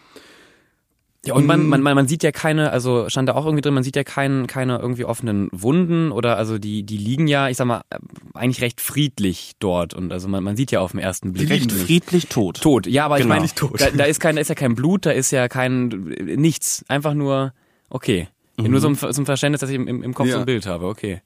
[1.26, 3.74] Ja, und man, man, man man sieht ja keine, also stand da auch irgendwie drin,
[3.74, 7.56] man sieht ja kein, keine irgendwie offenen Wunden oder also die, die liegen ja, ich
[7.56, 7.98] sag mal, äh,
[8.34, 11.66] eigentlich recht friedlich dort und also man, man sieht ja auf den ersten Blick Recht
[11.72, 11.84] nicht.
[11.86, 12.60] friedlich tot.
[12.60, 12.86] tot.
[12.86, 13.24] Ja, aber Genau.
[13.24, 13.80] ich meine, Nicht tot.
[13.80, 17.14] Da, da ist kein, da ist ja kein Blut, da ist ja kein nichts, einfach
[17.14, 17.52] nur
[17.90, 18.28] okay.
[18.58, 20.38] Nur zum, zum Verständnis, dass ich im, im im Kopf so Ja.
[20.40, 21.20] ein Bild habe, okay.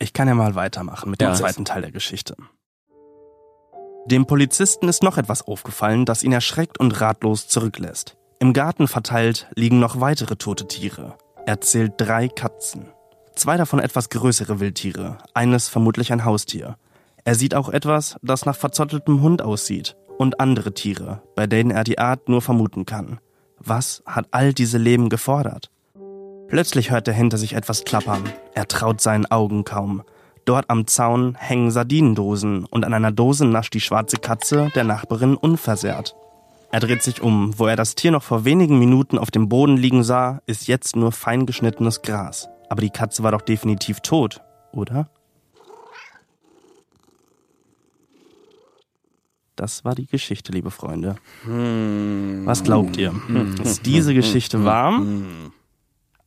[0.00, 1.30] Ich kann ja mal weitermachen mit Ja.
[1.30, 2.34] dem zweiten Teil der Geschichte.
[4.06, 8.16] Dem Polizisten ist noch etwas aufgefallen, das ihn erschreckt und ratlos zurücklässt.
[8.40, 11.16] Im Garten verteilt liegen noch weitere tote Tiere.
[11.44, 12.86] Er zählt drei Katzen.
[13.34, 16.76] Zwei davon etwas größere Wildtiere, eines vermutlich ein Haustier.
[17.24, 21.82] Er sieht auch etwas, das nach verzotteltem Hund aussieht und andere Tiere, bei denen er
[21.82, 23.18] die Art nur vermuten kann.
[23.58, 25.72] Was hat all diese Leben gefordert?
[26.46, 28.22] Plötzlich hört er hinter sich etwas klappern.
[28.54, 30.02] Er traut seinen Augen kaum.
[30.44, 35.36] Dort am Zaun hängen Sardinendosen und an einer Dose nascht die schwarze Katze der Nachbarin
[35.36, 36.14] unversehrt.
[36.70, 37.58] Er dreht sich um.
[37.58, 40.96] Wo er das Tier noch vor wenigen Minuten auf dem Boden liegen sah, ist jetzt
[40.96, 42.48] nur fein geschnittenes Gras.
[42.68, 45.10] Aber die Katze war doch definitiv tot, oder?
[49.56, 51.16] Das war die Geschichte, liebe Freunde.
[51.44, 53.12] Was glaubt ihr?
[53.62, 55.02] Ist diese Geschichte wahr?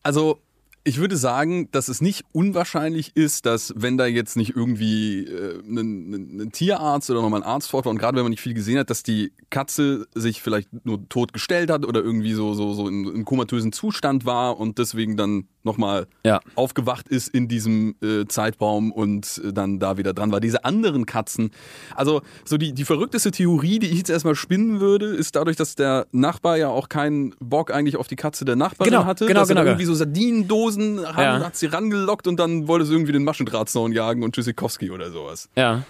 [0.04, 0.40] Also,
[0.84, 5.60] ich würde sagen, dass es nicht unwahrscheinlich ist, dass wenn da jetzt nicht irgendwie äh,
[5.64, 8.54] ein, ein, Tierarzt oder nochmal ein Arzt fort war und gerade wenn man nicht viel
[8.54, 12.74] gesehen hat, dass die Katze sich vielleicht nur tot gestellt hat oder irgendwie so, so,
[12.74, 16.40] so in, in komatösen Zustand war und deswegen dann nochmal Ja.
[16.56, 20.40] aufgewacht ist in diesem äh, Zeitraum und äh, dann da wieder dran war.
[20.40, 21.52] Diese anderen Katzen,
[21.96, 25.76] also so die, die verrückteste Theorie, die ich jetzt erstmal spinnen würde, ist dadurch, dass
[25.76, 29.40] der Nachbar ja auch keinen Bock eigentlich auf die Katze der Nachbarin Genau, hatte, genau,
[29.42, 31.46] dass er genau, irgendwie so Sardinendosen haben, Ja.
[31.46, 35.50] hat sie rangelockt und dann wollte sie irgendwie den Maschendrahtzaun jagen und Tschüssikowski oder sowas.
[35.56, 35.84] Ja.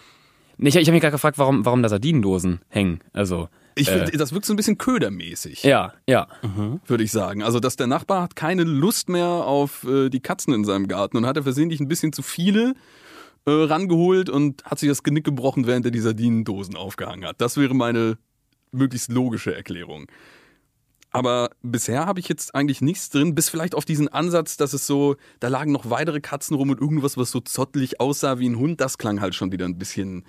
[0.57, 2.99] Ich, ich habe mich gerade gefragt, warum, warum da Sardinendosen hängen.
[3.13, 3.49] Also.
[3.75, 6.27] Ich äh, finde, das wirkt so ein bisschen ködermäßig, Ja, ja.
[6.88, 7.43] würde ich sagen.
[7.43, 11.17] Also, dass der Nachbar hat keine Lust mehr auf äh, die Katzen in seinem Garten
[11.17, 12.73] und hat er versehentlich ein bisschen zu viele
[13.45, 17.41] äh, rangeholt und hat sich das Genick gebrochen, während er die Sardinendosen aufgehangen hat.
[17.41, 18.17] Das wäre meine
[18.71, 20.07] möglichst logische Erklärung.
[21.12, 24.88] Aber bisher habe ich jetzt eigentlich nichts drin, bis vielleicht auf diesen Ansatz, dass es
[24.88, 28.57] so, da lagen noch weitere Katzen rum und irgendwas, was so zottelig aussah wie ein
[28.57, 30.23] Hund, das klang halt schon wieder ein bisschen.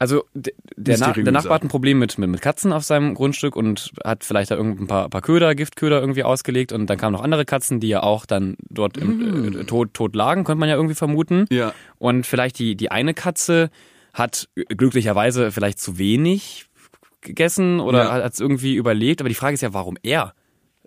[0.00, 0.54] Also der,
[0.98, 4.24] Na der Nachbar hat ein Problem mit, mit, mit Katzen auf seinem Grundstück und hat
[4.24, 7.80] vielleicht da irgendein paar, paar Köder, Giftköder irgendwie ausgelegt und dann kamen noch andere Katzen,
[7.80, 11.44] die ja auch dann dort im, äh, tot, tot lagen, könnte man ja irgendwie vermuten.
[11.50, 11.74] Ja.
[11.98, 13.68] Und vielleicht die, die eine Katze
[14.14, 16.66] hat glücklicherweise vielleicht zu wenig
[17.20, 18.12] gegessen oder Ja.
[18.24, 19.20] hat es irgendwie überlebt.
[19.20, 20.32] Aber die Frage ist ja, warum er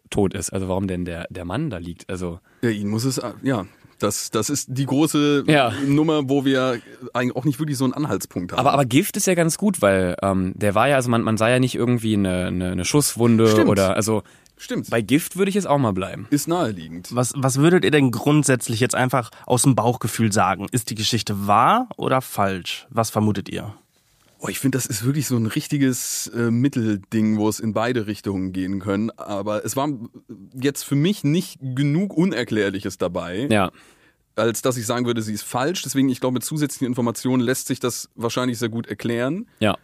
[0.09, 0.51] tot ist.
[0.51, 2.09] Also warum denn der, der Mann da liegt.
[2.09, 3.65] Also Ja, ihn muss es, ja.
[4.03, 5.71] Das, das ist die große Ja.
[5.87, 6.79] Nummer, wo wir
[7.13, 8.59] eigentlich auch nicht wirklich so einen Anhaltspunkt haben.
[8.59, 11.37] Aber, aber Gift ist ja ganz gut, weil ähm, der war ja, also man, man
[11.37, 13.69] sah ja nicht irgendwie eine, eine, eine Schusswunde Stimmt.
[13.69, 14.23] oder also
[14.57, 14.89] Stimmt.
[14.89, 16.27] bei Gift würde ich jetzt auch mal bleiben.
[16.29, 17.09] ist naheliegend.
[17.15, 20.67] Was, was würdet ihr denn grundsätzlich jetzt einfach aus dem Bauchgefühl sagen?
[20.71, 22.85] Ist die Geschichte wahr oder falsch?
[22.89, 23.73] Was vermutet ihr?
[24.45, 28.07] Oh, ich finde, das ist wirklich so ein richtiges äh, Mittelding, wo es in beide
[28.07, 29.09] Richtungen gehen können.
[29.11, 29.87] Aber es war
[30.53, 33.71] jetzt für mich nicht genug Unerklärliches dabei, Ja.
[34.35, 35.83] Als dass ich sagen würde, sie ist falsch.
[35.83, 39.47] Deswegen, ich glaube, mit zusätzlichen Informationen lässt sich das wahrscheinlich sehr gut erklären.
[39.59, 39.77] Ja.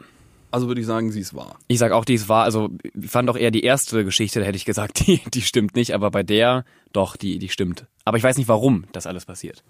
[0.51, 1.57] Also würde ich sagen, sie ist wahr.
[1.67, 2.43] Ich sag auch, die ist wahr.
[2.43, 5.75] Also ich fand auch eher die erste Geschichte, da hätte ich gesagt, die, die stimmt
[5.75, 7.85] nicht, aber bei der doch, die, die stimmt.
[8.05, 9.63] Aber ich weiß nicht, warum das alles passiert.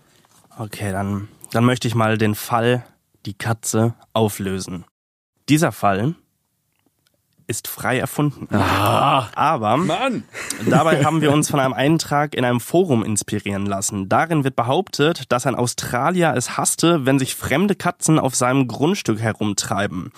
[0.58, 2.86] Okay, dann, dann möchte ich mal den Fall
[3.26, 4.86] die Katze auflösen.
[5.50, 6.16] Dieser Fall
[7.50, 8.48] ist frei erfunden.
[8.56, 10.24] Aber Mann!
[10.70, 14.08] dabei haben wir uns von einem Eintrag in einem Forum inspirieren lassen.
[14.08, 19.20] Darin wird behauptet, dass ein Australier es hasste, wenn sich fremde Katzen auf seinem Grundstück
[19.20, 20.12] herumtreiben.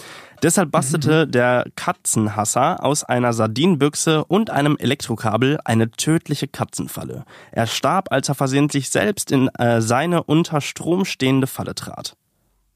[0.43, 7.25] Deshalb bastelte der Katzenhasser aus einer Sardinenbüchse und einem Elektrokabel eine tödliche Katzenfalle.
[7.51, 12.15] Er starb, als er versehentlich selbst in äh, seine unter Strom stehende Falle trat.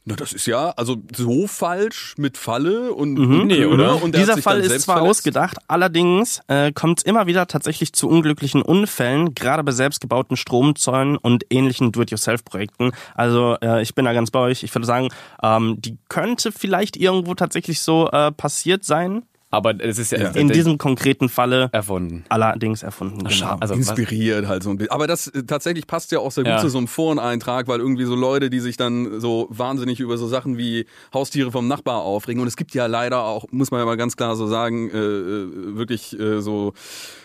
[0.07, 4.03] Na, das ist ja, also so falsch mit Falle und Nee, Köder oder?
[4.03, 5.17] Und Dieser Fall ist zwar verletzt.
[5.17, 11.17] ausgedacht, allerdings äh, kommt es immer wieder tatsächlich zu unglücklichen Unfällen, gerade bei selbstgebauten Stromzäunen
[11.17, 12.91] und ähnlichen Do-it-yourself-Projekten.
[13.15, 14.61] Also äh, ich bin da ganz bei euch.
[14.61, 15.09] Ich würde sagen,
[15.41, 19.23] ähm, die könnte vielleicht irgendwo tatsächlich so äh, passiert sein.
[19.51, 20.29] Aber es ist ja, Ja.
[20.31, 22.25] In diesem konkreten Falle erfunden.
[22.29, 23.19] allerdings erfunden.
[23.19, 23.29] Genau.
[23.29, 23.61] schade.
[23.61, 24.91] Also, was- inspiriert halt so ein bisschen.
[24.91, 26.59] Aber das äh, tatsächlich passt ja auch sehr gut Ja.
[26.59, 30.27] zu so einem Foreneintrag, weil irgendwie so Leute, die sich dann so wahnsinnig über so
[30.27, 32.41] Sachen wie Haustiere vom Nachbar aufregen.
[32.41, 34.97] Und es gibt ja leider auch, muss man ja mal ganz klar so sagen, äh,
[34.97, 36.73] äh, wirklich äh, so,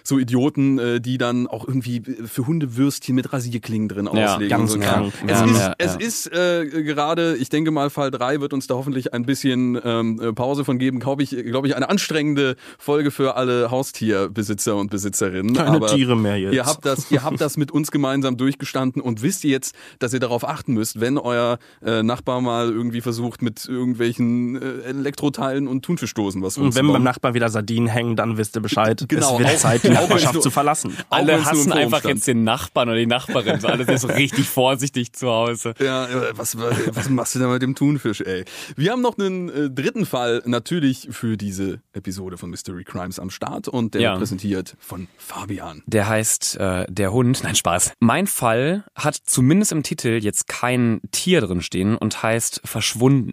[0.05, 4.51] so Idioten, äh, die dann auch irgendwie für Hunde Würstchen mit Rasierklingen drin Ja, auslegen.
[4.51, 4.89] ganz und so.
[4.89, 5.13] krank.
[5.27, 6.01] Es Ja, ist, ja, es ja.
[6.01, 10.21] ist äh, gerade, ich denke mal, Fall 3 wird uns da hoffentlich ein bisschen ähm,
[10.23, 11.01] äh, Pause von geben.
[11.01, 15.55] Glaube ich, glaube ich, eine anstrengende Folge für alle Haustierbesitzer und Besitzerinnen.
[15.55, 16.55] Keine Aber Tiere mehr jetzt.
[16.55, 20.13] Ihr habt das, ihr habt das mit uns gemeinsam durchgestanden und wisst ihr jetzt, dass
[20.13, 25.69] ihr darauf achten müsst, wenn euer äh, Nachbar mal irgendwie versucht, mit irgendwelchen äh, Elektroteilen
[25.69, 29.05] und Thunfischdosen was Und wenn beim Nachbar wieder Sardinen hängen, dann wisst ihr Bescheid.
[29.09, 30.97] Genau, es wird auch- Zeit, die Nachbarschaft nur- zu verlassen.
[31.11, 33.61] Alle hassen einfach jetzt den Nachbarn oder die Nachbarin.
[33.61, 35.75] So alles ist so richtig vorsichtig zu Hause.
[35.79, 38.45] Ja, äh, was, was machst du da mit dem Thunfisch, ey?
[38.77, 43.31] Wir haben noch einen äh, dritten Fall natürlich für diese Episode von Mystery Crimes am
[43.31, 44.11] Start und der Ja.
[44.11, 45.83] wird präsentiert von Fabian.
[45.87, 47.43] Der heißt äh, Der Hund.
[47.45, 47.93] Nein, Spaß.
[48.01, 53.33] Mein Fall hat zumindest im Titel jetzt kein Tier drin stehen und heißt Verschwunden.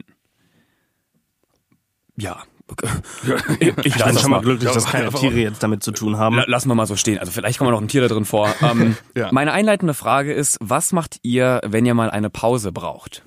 [2.17, 2.43] Ja.
[3.59, 6.35] Ich, ich bin schon mal glücklich, dass keine Tiere jetzt damit zu tun haben.
[6.35, 7.17] La- Lassen wir mal so stehen.
[7.17, 8.53] Also vielleicht kommt noch ein Tier da drin vor.
[8.61, 9.29] Ähm, Ja.
[9.31, 13.23] Meine einleitende Frage ist, was macht ihr, wenn ihr mal eine Pause braucht?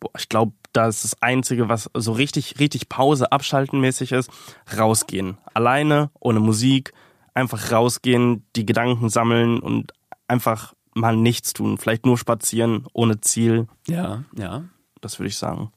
[0.00, 4.30] Boah, ich glaube, das ist das Einzige, was so richtig, richtig Pause, abschalten mäßig ist,
[4.76, 5.38] rausgehen.
[5.54, 6.92] Alleine, ohne Musik,
[7.32, 9.92] einfach rausgehen, die Gedanken sammeln und
[10.28, 11.78] einfach mal nichts tun.
[11.78, 13.68] Vielleicht nur spazieren, ohne Ziel.
[13.86, 14.64] Ja, ja.
[15.00, 15.70] Das würde ich sagen.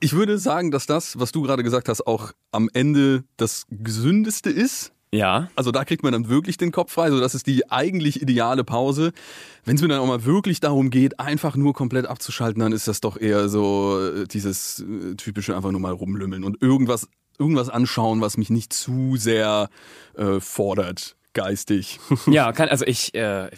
[0.00, 4.50] Ich würde sagen, dass das, was du gerade gesagt hast, auch am Ende das gesündeste
[4.50, 4.92] ist.
[5.12, 5.48] Ja.
[5.56, 7.10] Also da kriegt man dann wirklich den Kopf frei.
[7.10, 9.12] So, das ist die eigentlich ideale Pause.
[9.64, 12.86] Wenn es mir dann auch mal wirklich darum geht, einfach nur komplett abzuschalten, dann ist
[12.86, 17.68] das doch eher so äh, dieses äh, typische einfach nur mal rumlümmeln und irgendwas, irgendwas
[17.68, 19.68] anschauen, was mich nicht zu sehr
[20.16, 21.98] äh, fordert, geistig.
[22.26, 23.50] Ja, kann, also ich, äh,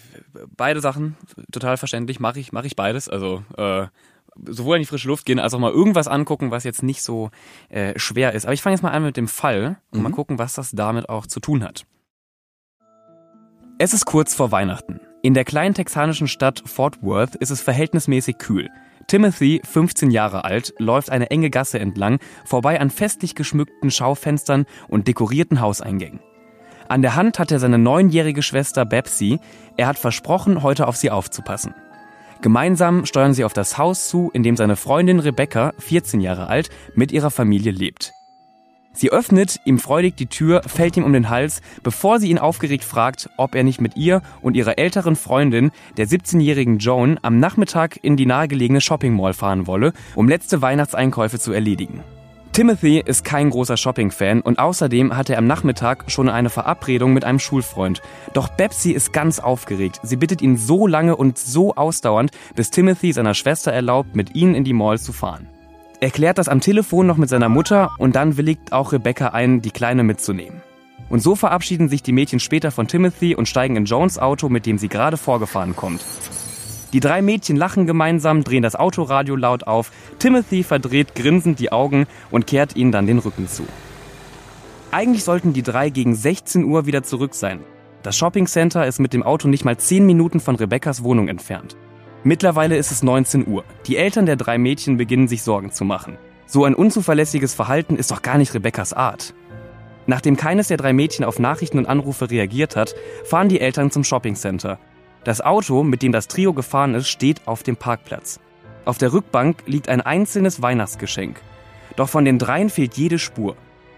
[0.57, 1.17] beide Sachen,
[1.53, 3.11] total verständlich, mache ich, mache ich beides.
[3.11, 3.89] Also äh,
[4.47, 7.31] sowohl in die frische Luft gehen, als auch mal irgendwas angucken, was jetzt nicht so
[7.69, 8.45] äh, schwer ist.
[8.45, 11.09] Aber ich fange jetzt mal an mit dem Fall und mal gucken, was das damit
[11.09, 11.87] auch zu tun hat.
[13.79, 15.01] Es ist kurz vor Weihnachten.
[15.23, 18.69] In der kleinen texanischen Stadt Fort Worth ist es verhältnismäßig kühl.
[19.07, 25.09] Timothy, 15 Jahre alt, läuft eine enge Gasse entlang, vorbei an festlich geschmückten Schaufenstern und
[25.09, 26.21] dekorierten Hauseingängen.
[26.89, 29.39] An der Hand hat er seine neunjährige Schwester Babsy.
[29.77, 31.75] Er hat versprochen, heute auf sie aufzupassen.
[32.43, 36.71] Gemeinsam steuern sie auf das Haus zu, in dem seine Freundin Rebecca, 14 Jahre alt,
[36.97, 38.13] mit ihrer Familie lebt.
[38.93, 42.83] Sie öffnet ihm freudig die Tür, fällt ihm um den Hals, bevor sie ihn aufgeregt
[42.83, 48.01] fragt, ob er nicht mit ihr und ihrer älteren Freundin, der 17-jährigen Joan, am Nachmittag
[48.03, 52.03] in die nahegelegene Shopping Mall fahren wolle, um letzte Weihnachtseinkäufe zu erledigen.
[52.53, 57.25] Timothy ist kein großer Shopping-Fan und außerdem hat er am Nachmittag schon eine Verabredung mit
[57.25, 58.03] einem Schulfreund.
[58.35, 60.01] Doch Betsy ist ganz aufgeregt.
[60.03, 64.55] Sie bittet ihn so lange und so ausdauernd, bis Timothy seiner Schwester erlaubt, mit ihnen
[64.55, 65.49] in die Mall zu fahren.
[66.01, 69.63] Er klärt das am Telefon noch mit seiner Mutter und dann willigt auch Rebecca ein,
[69.63, 70.61] die Kleine mitzunehmen.
[71.09, 74.67] Und so verabschieden sich die Mädchen später von Timothy und steigen in Jones Auto, mit
[74.67, 76.03] dem sie gerade vorgefahren kommt.
[76.93, 79.91] Die drei Mädchen lachen gemeinsam, drehen das Autoradio laut auf.
[80.19, 83.65] Timothy verdreht grinsend die Augen und kehrt ihnen dann den Rücken zu.
[84.91, 87.61] Eigentlich sollten die drei gegen 16 Uhr wieder zurück sein.
[88.03, 91.77] Das Shoppingcenter ist mit dem Auto nicht mal 10 Minuten von Rebeccas Wohnung entfernt.
[92.25, 93.65] Mittlerweile ist es 19 Uhr.
[93.87, 96.19] Die Eltern der drei Mädchen beginnen sich Sorgen zu machen.
[96.47, 99.35] So ein unzuverlässiges Verhalten ist doch gar nicht Rebeccas Art.
[100.07, 104.05] Nachdem keines der drei Mädchen auf Nachrichten und Anrufe reagiert hat, fahren die Eltern zum
[104.05, 104.79] Shoppingcenter.
[105.25, 108.41] Das Auto, mit dem das Trio gefahren ist, steht auf dem Parkplatz.
[108.85, 111.41] Auf der Rückbank liegt ein einzelnes Weihnachtsgeschenk.
[111.95, 113.57] Doch von den dreien fehlt jede Spur.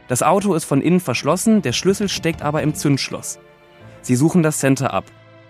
[0.09, 3.39] Das Auto ist von innen verschlossen, der Schlüssel steckt aber im Zündschloss.
[4.03, 5.05] Sie suchen das Center ab.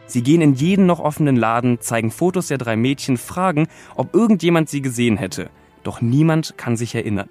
[0.06, 4.68] Sie gehen in jeden noch offenen Laden, zeigen Fotos der drei Mädchen, fragen, ob irgendjemand
[4.68, 5.50] sie gesehen hätte.
[5.82, 7.30] Doch niemand kann sich erinnern.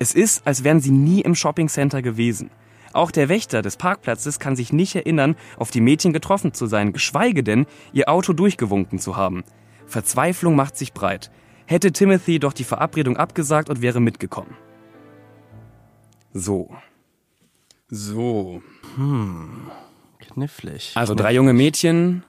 [0.00, 2.50] Es ist, als wären sie nie im Shoppingcenter gewesen.
[2.92, 6.92] Auch der Wächter des Parkplatzes kann sich nicht erinnern, auf die Mädchen getroffen zu sein,
[6.92, 9.44] geschweige denn, ihr Auto durchgewunken zu haben.
[9.86, 11.30] Verzweiflung macht sich breit.
[11.66, 14.54] Hätte Timothy doch die Verabredung abgesagt und wäre mitgekommen.
[16.32, 16.74] So.
[17.88, 18.62] So.
[20.18, 20.92] Knifflig.
[20.94, 22.24] Also drei junge Mädchen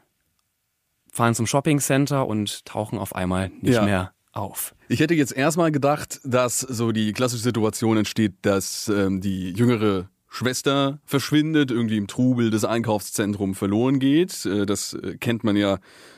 [1.11, 3.83] fahren zum Shoppingcenter und tauchen auf einmal nicht Ja.
[3.85, 4.75] mehr auf.
[4.87, 10.09] Ich hätte jetzt erstmal gedacht, dass so die klassische Situation entsteht, dass ähm, die jüngere
[10.33, 14.47] Schwester verschwindet, irgendwie im Trubel des Einkaufszentrums verloren geht.
[14.47, 15.77] Äh, das äh, kennt man ja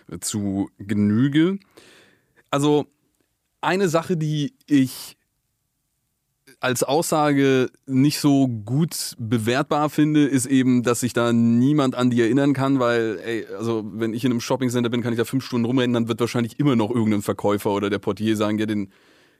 [0.09, 1.59] äh, zu Genüge.
[2.49, 2.85] Also
[3.59, 5.17] eine Sache, die ich
[6.61, 12.21] als Aussage nicht so gut bewertbar finde, ist eben, dass sich da niemand an die
[12.21, 15.45] erinnern kann, weil, ey, also wenn ich in einem Shoppingcenter bin, kann ich da fünf
[15.45, 18.93] Stunden rumrennen, dann wird wahrscheinlich immer noch irgendein Verkäufer oder der Portier sagen, ja, den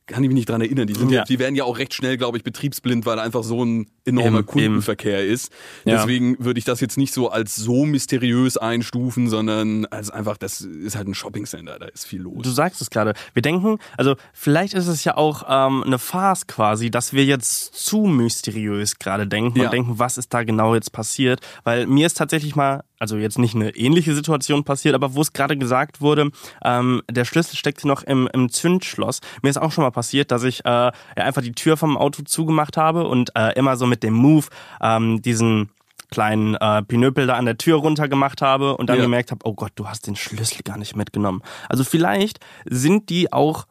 [0.06, 0.86] kann ich mich nicht dran erinnern.
[0.86, 1.20] Die, sind ja.
[1.20, 1.24] Ja.
[1.24, 4.46] die werden ja auch recht schnell, glaube ich, betriebsblind, weil einfach so ein enormer Eben,
[4.46, 5.52] Kundenverkehr ist.
[5.84, 5.96] Ja.
[5.98, 10.62] Deswegen würde ich das jetzt nicht so als so mysteriös einstufen, sondern als einfach, das
[10.62, 12.44] ist halt ein Shoppingcenter, da ist viel los.
[12.44, 13.14] Du sagst es gerade.
[13.34, 17.74] Wir denken, also vielleicht ist es ja auch ähm, eine Farce quasi, dass wir jetzt
[17.76, 19.66] zu mysteriös gerade denken Ja.
[19.66, 21.40] und denken, was ist da genau jetzt passiert.
[21.64, 25.34] Weil mir ist tatsächlich mal, also jetzt nicht eine ähnliche Situation passiert, aber wo es
[25.34, 26.30] gerade gesagt wurde,
[26.64, 29.20] ähm, der Schlüssel steckt noch im, im Zündschloss.
[29.42, 32.24] Mir ist auch schon mal passiert, dass ich äh, ja, einfach die Tür vom Auto
[32.24, 34.48] zugemacht habe und äh, immer so mit dem Move
[34.82, 35.70] ähm, diesen
[36.12, 39.04] kleinen äh, Pinöpel da an der Tür runter gemacht habe und dann Ja.
[39.04, 41.42] gemerkt habe, oh Gott, du hast den Schlüssel gar nicht mitgenommen.
[41.68, 43.66] Also vielleicht sind die auch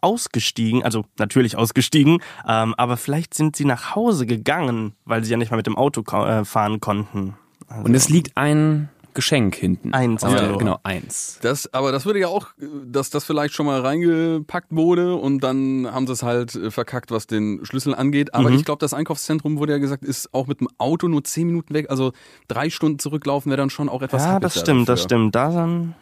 [0.00, 5.36] ausgestiegen, also natürlich ausgestiegen, ähm, aber vielleicht sind sie nach Hause gegangen, weil sie ja
[5.36, 7.36] nicht mal mit dem Auto äh, fahren konnten.
[7.68, 9.92] Also, Und es liegt ein Geschenk hinten.
[9.92, 10.56] Eins, also.
[10.58, 11.38] Genau, eins.
[11.42, 12.48] Das, aber das würde ja auch,
[12.84, 17.10] dass das vielleicht schon mal reingepackt wurde und dann haben sie es halt äh, verkackt,
[17.10, 18.34] was den Schlüssel angeht.
[18.34, 21.46] Aber ich glaube, das Einkaufszentrum wurde ja gesagt, ist auch mit dem Auto nur zehn
[21.46, 21.90] Minuten weg.
[21.90, 22.12] Also
[22.48, 25.18] drei Stunden zurücklaufen wäre dann schon auch etwas ja, das da stimmt, das dafür.
[25.18, 25.34] stimmt.
[25.34, 25.94] Da dann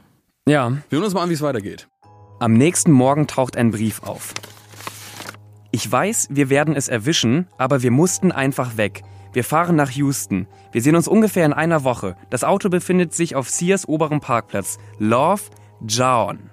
[0.47, 1.88] Ja, Wir hören uns mal an, wie es weitergeht.
[2.40, 4.33] Am nächsten Morgen taucht ein Brief auf.
[5.71, 9.03] Ich weiß, wir werden es erwischen, aber wir mussten einfach weg.
[9.32, 10.46] Wir fahren nach Houston.
[10.72, 12.16] Wir sehen uns ungefähr in einer Woche.
[12.30, 14.78] Das Auto befindet sich auf Sears oberem Parkplatz.
[14.98, 15.42] Love,
[15.86, 16.50] John.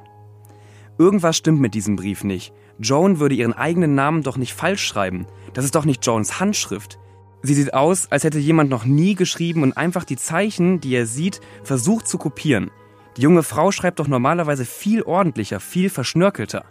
[0.97, 2.53] Irgendwas stimmt mit diesem Brief nicht.
[2.79, 5.27] Joan würde ihren eigenen Namen doch nicht falsch schreiben.
[5.53, 6.99] Das ist doch nicht Joans Handschrift.
[7.41, 11.05] Sie sieht aus, als hätte jemand noch nie geschrieben und einfach die Zeichen, die er
[11.05, 12.71] sieht, versucht zu kopieren.
[13.17, 16.65] Die junge Frau schreibt doch normalerweise viel ordentlicher, viel verschnörkelter.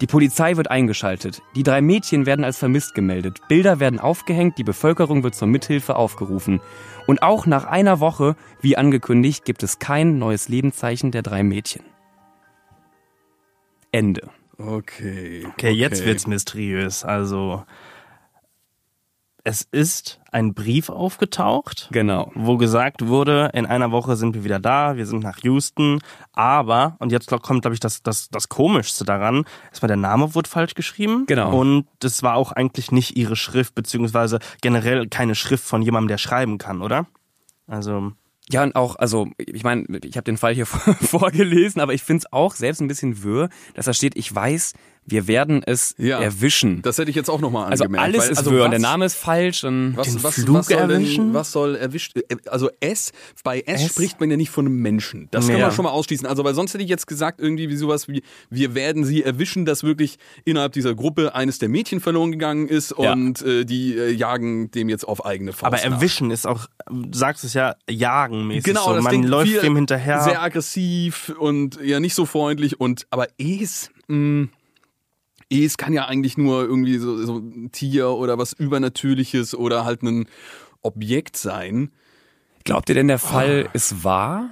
[0.00, 1.42] Die Polizei wird eingeschaltet.
[1.56, 3.40] Die drei Mädchen werden als vermisst gemeldet.
[3.48, 6.60] Bilder werden aufgehängt, die Bevölkerung wird zur Mithilfe aufgerufen.
[7.06, 11.82] Und auch nach einer Woche, wie angekündigt, gibt es kein neues Lebenszeichen der drei Mädchen.
[13.90, 14.30] Ende.
[14.56, 15.46] Okay.
[15.52, 17.04] Okay, jetzt wird's mysteriös.
[17.04, 17.64] Also
[19.48, 22.30] es ist ein Brief aufgetaucht, Genau.
[22.34, 26.00] wo gesagt wurde, in einer Woche sind wir wieder da, wir sind nach Houston,
[26.32, 30.50] aber, und jetzt kommt, glaube ich, das, das, das Komischste daran, erstmal der Name wurde
[30.50, 31.24] falsch geschrieben.
[31.26, 31.58] Genau.
[31.58, 36.18] Und das war auch eigentlich nicht ihre Schrift, beziehungsweise generell keine Schrift von jemandem, der
[36.18, 37.06] schreiben kann, oder?
[37.66, 38.12] Also,
[38.50, 40.66] Ja, und auch, also, ich meine, ich habe den Fall hier
[41.12, 44.74] vorgelesen, aber ich finde es auch selbst ein bisschen wirr, dass da steht, ich weiß,
[45.08, 46.20] wir werden es Ja.
[46.20, 46.82] erwischen.
[46.82, 48.04] Das hätte ich jetzt auch nochmal also angemerkt.
[48.06, 50.66] alles weil, ist also und der Name ist falsch und Was, Den was, Flug was,
[50.68, 51.24] soll erwischen?
[51.26, 52.16] denn, was soll erwischt?
[52.16, 53.12] äh, Also S,
[53.44, 53.90] bei S, S?
[53.90, 55.28] spricht man ja nicht von einem Menschen.
[55.30, 55.66] Das kann Ja.
[55.66, 56.26] man schon mal ausschließen.
[56.26, 59.64] Also, weil sonst hätte ich jetzt gesagt, irgendwie wie sowas wie, wir werden sie erwischen,
[59.64, 63.12] dass wirklich innerhalb dieser Gruppe eines der Mädchen verloren gegangen ist Ja.
[63.12, 65.64] und äh, die äh, jagen dem jetzt auf eigene Faust.
[65.66, 65.84] aber nach.
[65.84, 68.64] erwischen ist auch, du sagst es ja, jagenmäßig.
[68.64, 68.94] Genau, so.
[68.94, 70.22] das man läuft dem hinterher.
[70.22, 74.48] Sehr aggressiv und ja nicht so freundlich und aber Es, mh,
[75.50, 80.02] Es kann ja eigentlich nur irgendwie so, so ein Tier oder was Übernatürliches oder halt
[80.02, 80.28] ein
[80.82, 81.90] Objekt sein.
[82.64, 84.50] Glaubt ihr denn, der Fall ist wahr?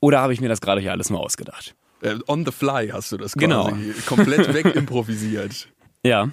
[0.00, 1.74] Oder habe ich mir das gerade hier alles nur ausgedacht?
[2.02, 3.72] Äh, on the fly hast du das quasi Genau.
[4.06, 5.68] komplett wegimprovisiert.
[6.04, 6.28] Ja.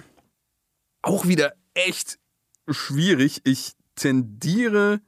[1.00, 2.18] Auch wieder echt
[2.68, 3.40] schwierig.
[3.44, 5.00] Ich tendiere,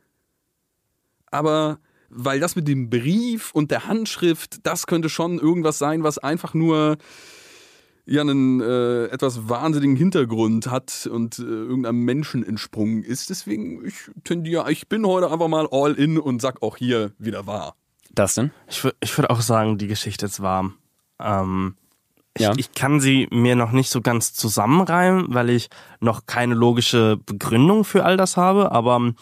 [1.30, 6.18] aber weil das mit dem Brief und der Handschrift, das könnte schon irgendwas sein, was
[6.18, 6.96] einfach nur
[8.06, 13.30] ja einen äh, etwas wahnsinnigen Hintergrund hat und äh, irgendeinem Menschen entsprungen ist.
[13.30, 13.94] Deswegen, ich
[14.24, 17.74] tendiere, ich bin heute einfach mal all in und sag auch hier wieder wahr.
[18.12, 18.50] Das denn?
[18.68, 20.70] Ich, ich würde auch sagen, die Geschichte ist wahr.
[21.20, 21.76] Ähm,
[22.34, 22.52] ich, Ja.
[22.56, 25.68] ich kann sie mir noch nicht so ganz zusammenreimen, weil ich
[26.00, 29.12] noch keine logische Begründung für all das habe, aber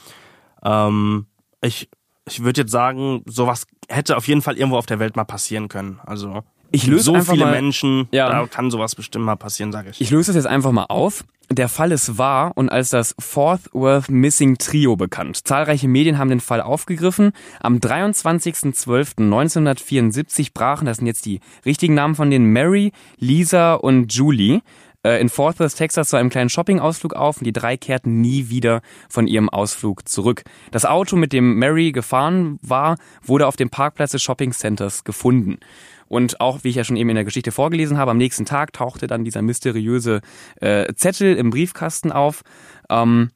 [0.64, 1.26] ähm,
[1.62, 1.88] ich,
[2.28, 5.68] ich würde jetzt sagen, sowas hätte auf jeden Fall irgendwo auf der Welt mal passieren
[5.68, 6.00] können.
[6.04, 6.42] Also
[6.74, 8.28] Ich löse so einfach viele mal- Menschen, Ja.
[8.28, 10.00] da kann sowas bestimmt mal passieren, sage ich.
[10.00, 11.24] Ich löse das jetzt einfach mal auf.
[11.50, 15.46] Der Fall ist wahr und als das Fourth Worth Missing Trio bekannt.
[15.46, 17.32] Zahlreiche Medien haben den Fall aufgegriffen.
[17.60, 24.60] Am 23.12.1974 brachen, das sind jetzt die richtigen Namen von denen, Mary, Lisa und Julie,
[25.04, 28.48] äh, in Fort Worth, Texas zu einem kleinen Shoppingausflug auf und die drei kehrten nie
[28.48, 30.44] wieder von ihrem Ausflug zurück.
[30.70, 35.58] Das Auto, mit dem Mary gefahren war, wurde auf dem Parkplatz des Shoppingcenters gefunden.
[36.14, 38.72] Und auch, wie ich ja schon eben in der Geschichte vorgelesen habe, am nächsten Tag
[38.72, 40.20] tauchte dann dieser mysteriöse
[40.60, 42.42] äh, Zettel im Briefkasten auf.
[42.88, 43.30] Ähm,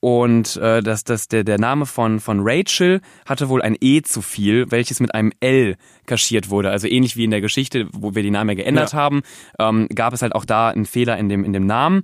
[0.00, 4.20] und äh, das, das, der, der Name von, von Rachel hatte wohl ein E zu
[4.20, 6.70] viel, welches mit einem L kaschiert wurde.
[6.70, 9.22] Also ähnlich wie in der Geschichte, wo wir die Namen ja geändert haben,
[9.60, 12.02] ähm, gab es halt auch da einen Fehler in dem, in dem Namen.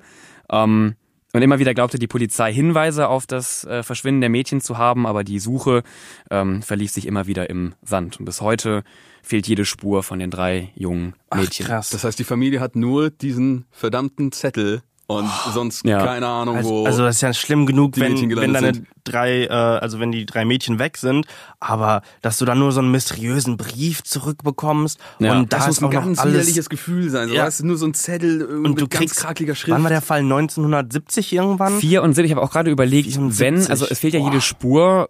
[0.48, 0.94] Ähm,
[1.34, 5.04] und immer wieder glaubte die Polizei Hinweise auf das äh, Verschwinden der Mädchen zu haben,
[5.04, 5.82] aber die Suche
[6.30, 8.20] ähm, verlief sich immer wieder im Sand.
[8.20, 8.84] Und bis heute
[9.20, 11.66] fehlt jede Spur von den drei jungen Mädchen.
[11.66, 11.90] krass.
[11.90, 16.04] Das heißt, die Familie hat nur diesen verdammten Zettel und sonst Ja.
[16.04, 16.84] keine Ahnung, wo.
[16.84, 18.86] Also, also das ist ja schlimm genug, wenn, wenn deine sind.
[19.04, 21.26] drei, äh, also wenn die drei Mädchen weg sind,
[21.60, 25.32] aber dass du dann nur so einen mysteriösen Brief zurückbekommst Ja.
[25.32, 27.28] und da das muss ist ein ganz alles widerliches Gefühl sein.
[27.28, 27.44] So, Ja.
[27.46, 29.72] weißt nur so ein Zettel irgendwie und du ganz kriegst krakeliger Schrift.
[29.74, 30.22] Wann war der Fall?
[30.22, 31.78] 1970 irgendwann?
[31.80, 33.40] 74, ich habe auch gerade überlegt, 74.
[33.40, 35.08] wenn, also es fehlt ja jede Spur,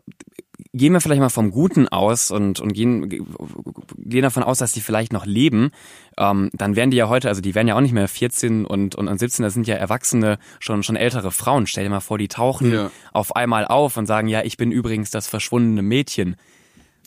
[0.73, 4.81] gehen wir vielleicht mal vom Guten aus und, und gehen, gehen davon aus, dass die
[4.81, 5.71] vielleicht noch leben,
[6.19, 8.95] ähm, dann wären die ja heute, also die wären ja auch nicht mehr 14 und,
[8.95, 11.67] und, und 17, das sind ja erwachsene, schon, schon ältere Frauen.
[11.67, 12.91] Stell dir mal vor, die tauchen Ja.
[13.13, 16.37] auf einmal auf und sagen, ja, ich bin übrigens das verschwundene Mädchen.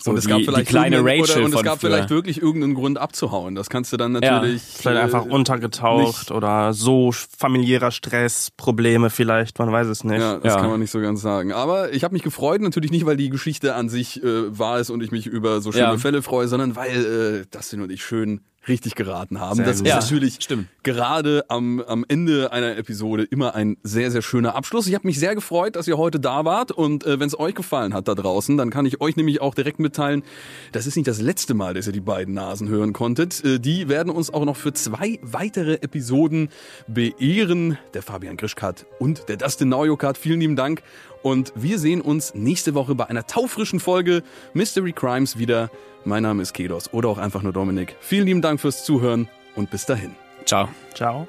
[0.01, 1.89] So und es die, gab vielleicht die kleine Rachel oder, und es gab früher.
[1.91, 3.55] vielleicht wirklich irgendeinen Grund abzuhauen.
[3.55, 9.09] Das kannst du dann natürlich Vielleicht äh, einfach untergetaucht nicht- oder so familiärer Stress, Probleme
[9.09, 10.19] vielleicht, man weiß es nicht.
[10.19, 10.61] Ja, das Ja.
[10.61, 11.51] kann man nicht so ganz sagen.
[11.51, 14.89] Aber ich habe mich gefreut, natürlich nicht, weil die Geschichte an sich äh, wahr ist
[14.89, 15.97] und ich mich über so schöne Ja.
[15.97, 19.57] Fälle freue, sondern weil äh, Dustin und ich schön richtig geraten haben.
[19.57, 19.87] Sehr das gut.
[19.87, 20.67] ist Ja, natürlich stimmt.
[20.83, 24.87] gerade am, am Ende einer Episode immer ein sehr, sehr schöner Abschluss.
[24.87, 27.55] Ich habe mich sehr gefreut, dass ihr heute da wart und äh, wenn es euch
[27.55, 30.23] gefallen hat da draußen, dann kann ich euch nämlich auch direkt mitteilen,
[30.71, 33.43] das ist nicht das letzte Mal, dass ihr die beiden Nasen hören konntet.
[33.43, 36.49] Äh, die werden uns auch noch für zwei weitere Episoden
[36.87, 37.77] beehren.
[37.93, 40.17] Der Fabian Grischkat und der Dustin Naujokat.
[40.17, 40.81] Vielen lieben Dank.
[41.23, 45.69] Und wir sehen uns nächste Woche bei einer taufrischen Folge Mystery Crimes wieder.
[46.05, 47.95] Mein Name ist Kedos oder auch einfach nur Dominik.
[47.99, 50.11] Vielen lieben Dank fürs Zuhören und bis dahin.
[50.45, 50.69] Ciao.
[50.93, 51.27] Ciao.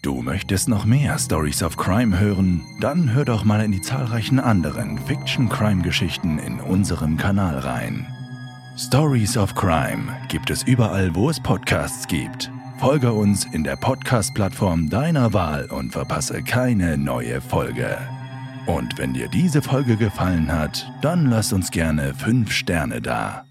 [0.00, 2.64] Du möchtest noch mehr Stories of Crime hören?
[2.80, 8.06] Dann hör doch mal in die zahlreichen anderen Fiction-Crime-Geschichten in unserem Kanal rein.
[8.78, 12.52] Stories of Crime gibt es überall, wo es Podcasts gibt.
[12.78, 17.98] Folge uns in der Podcast-Plattform deiner Wahl und verpasse keine neue Folge.
[18.66, 23.47] Und wenn dir diese Folge gefallen hat, dann lass uns gerne 5 Sterne da.